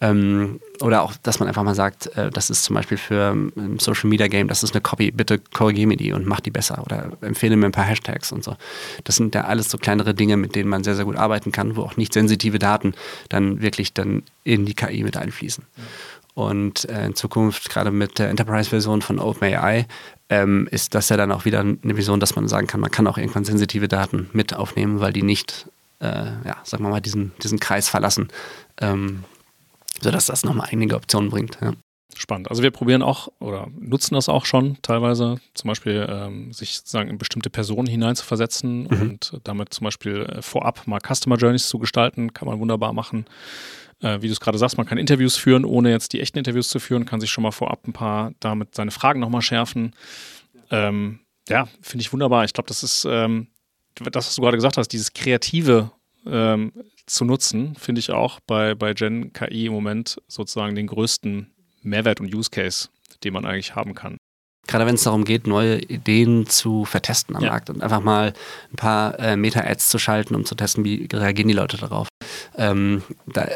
[0.00, 3.52] Ähm, oder auch, dass man einfach mal sagt, äh, das ist zum Beispiel für ein
[3.56, 6.50] ähm, Social Media Game, das ist eine Copy, bitte korrigiere mir die und mach die
[6.50, 8.56] besser oder empfehle mir ein paar Hashtags und so.
[9.04, 11.76] Das sind ja alles so kleinere Dinge, mit denen man sehr, sehr gut arbeiten kann,
[11.76, 12.94] wo auch nicht sensitive Daten
[13.28, 15.64] dann wirklich dann in die KI mit einfließen.
[16.34, 19.86] Und äh, in Zukunft, gerade mit der Enterprise-Version von OpenAI,
[20.28, 23.06] ähm, ist das ja dann auch wieder eine Vision, dass man sagen kann, man kann
[23.06, 25.68] auch irgendwann sensitive Daten mit aufnehmen, weil die nicht
[26.04, 28.28] äh, ja, sagen wir mal, diesen, diesen Kreis verlassen,
[28.80, 29.24] ähm,
[30.00, 31.58] sodass das nochmal einige Optionen bringt.
[31.60, 31.72] Ja.
[32.16, 32.48] Spannend.
[32.48, 37.10] Also wir probieren auch oder nutzen das auch schon teilweise, zum Beispiel ähm, sich sozusagen
[37.10, 39.00] in bestimmte Personen hineinzuversetzen mhm.
[39.00, 43.24] und damit zum Beispiel äh, vorab mal Customer Journeys zu gestalten, kann man wunderbar machen.
[44.00, 46.68] Äh, wie du es gerade sagst, man kann Interviews führen, ohne jetzt die echten Interviews
[46.68, 49.94] zu führen, kann sich schon mal vorab ein paar damit seine Fragen nochmal schärfen.
[50.70, 52.44] Ähm, ja, finde ich wunderbar.
[52.44, 53.48] Ich glaube, das ist ähm,
[53.96, 55.90] das, was du gerade gesagt hast, dieses Kreative
[56.26, 56.72] ähm,
[57.06, 62.20] zu nutzen, finde ich auch bei, bei Gen KI im Moment sozusagen den größten Mehrwert
[62.20, 62.88] und Use Case,
[63.22, 64.16] den man eigentlich haben kann.
[64.66, 67.50] Gerade wenn es darum geht, neue Ideen zu vertesten am ja.
[67.50, 68.32] Markt und einfach mal
[68.72, 72.08] ein paar äh, Meta-Ads zu schalten, um zu testen, wie reagieren die Leute darauf.
[72.56, 73.46] Ähm, da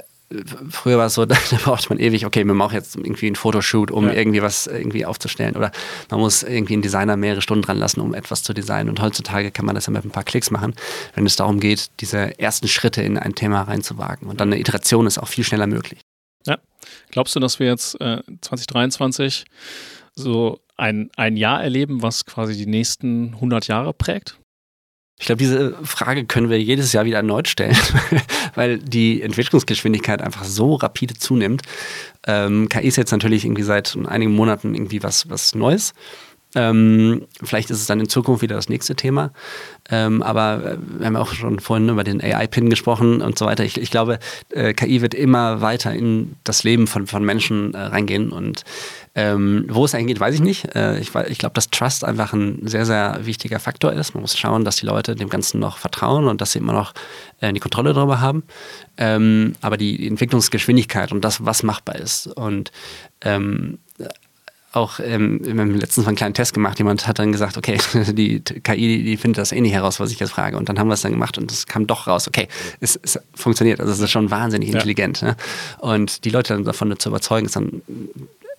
[0.69, 3.91] früher war es so, da braucht man ewig, okay, man braucht jetzt irgendwie einen Fotoshoot,
[3.91, 4.15] um ja.
[4.15, 5.57] irgendwie was irgendwie aufzustellen.
[5.57, 5.73] Oder
[6.11, 8.91] man muss irgendwie einen Designer mehrere Stunden dran lassen, um etwas zu designen.
[8.91, 10.75] Und heutzutage kann man das ja mit ein paar Klicks machen,
[11.15, 14.29] wenn es darum geht, diese ersten Schritte in ein Thema reinzuwagen.
[14.29, 16.01] Und dann eine Iteration ist auch viel schneller möglich.
[16.47, 16.59] Ja.
[17.11, 19.45] Glaubst du, dass wir jetzt äh, 2023
[20.15, 24.39] so ein, ein Jahr erleben, was quasi die nächsten 100 Jahre prägt?
[25.21, 27.77] Ich glaube, diese Frage können wir jedes Jahr wieder erneut stellen,
[28.55, 31.63] weil die Entwicklungsgeschwindigkeit einfach so rapide zunimmt.
[32.27, 35.93] Ähm, KI ist jetzt natürlich irgendwie seit einigen Monaten irgendwie was, was Neues.
[36.59, 39.31] Ähm, vielleicht ist es dann in Zukunft wieder das nächste Thema.
[39.91, 43.65] Ähm, aber äh, wir haben auch schon vorhin über den AI-Pin gesprochen und so weiter.
[43.65, 44.19] Ich, ich glaube,
[44.51, 48.31] äh, KI wird immer weiter in das Leben von, von Menschen äh, reingehen.
[48.31, 48.65] Und
[49.15, 50.75] ähm, wo es eingeht, weiß ich nicht.
[50.75, 54.15] Äh, ich ich glaube, dass Trust einfach ein sehr, sehr wichtiger Faktor ist.
[54.15, 56.93] Man muss schauen, dass die Leute dem Ganzen noch vertrauen und dass sie immer noch
[57.41, 58.43] äh, die Kontrolle darüber haben.
[58.97, 62.27] Ähm, aber die Entwicklungsgeschwindigkeit und das, was machbar ist.
[62.27, 62.73] Und
[63.21, 63.79] ähm,
[64.73, 66.79] auch ähm, wir haben letztens mal einen kleinen Test gemacht.
[66.79, 67.79] Jemand hat dann gesagt, okay,
[68.13, 70.57] die KI, die findet das eh nicht heraus, was ich jetzt frage.
[70.57, 72.49] Und dann haben wir es dann gemacht und es kam doch raus, okay,
[72.81, 73.81] es, es funktioniert.
[73.81, 75.23] Also es ist schon wahnsinnig intelligent.
[75.23, 75.29] Ja.
[75.29, 75.37] Ne?
[75.79, 77.83] Und die Leute dann davon zu überzeugen, ist dann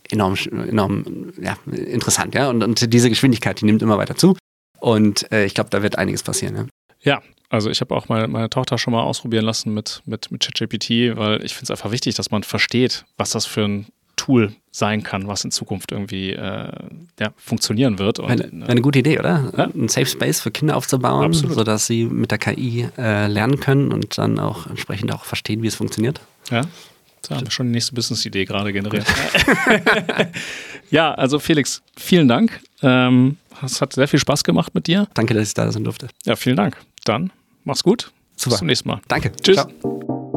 [0.09, 0.35] enorm,
[0.67, 2.33] enorm ja, interessant.
[2.33, 2.49] Ja?
[2.49, 4.35] Und, und diese Geschwindigkeit, die nimmt immer weiter zu.
[4.79, 6.69] Und äh, ich glaube, da wird einiges passieren.
[7.03, 10.31] Ja, ja also ich habe auch meine, meine Tochter schon mal ausprobieren lassen mit, mit,
[10.31, 13.87] mit ChatGPT, weil ich finde es einfach wichtig, dass man versteht, was das für ein
[14.19, 16.71] Tool sein kann, was in Zukunft irgendwie äh,
[17.19, 18.19] ja, funktionieren wird.
[18.19, 19.51] Und, eine, äh, eine, gute Idee, oder?
[19.57, 19.69] Ja?
[19.73, 21.55] Ein Safe Space für Kinder aufzubauen, Absolut.
[21.55, 25.67] sodass sie mit der KI äh, lernen können und dann auch entsprechend auch verstehen, wie
[25.67, 26.19] es funktioniert.
[26.51, 26.63] Ja.
[27.27, 29.05] Da haben wir schon die nächste Business-Idee gerade generiert.
[30.91, 32.61] ja, also Felix, vielen Dank.
[32.81, 35.07] Ähm, es hat sehr viel Spaß gemacht mit dir.
[35.13, 36.07] Danke, dass ich da sein durfte.
[36.25, 36.77] Ja, vielen Dank.
[37.05, 37.31] Dann
[37.65, 38.11] mach's gut.
[38.35, 38.51] Super.
[38.51, 39.01] Bis zum nächsten Mal.
[39.07, 39.31] Danke.
[39.41, 39.57] Tschüss.
[39.57, 40.28] Ciao.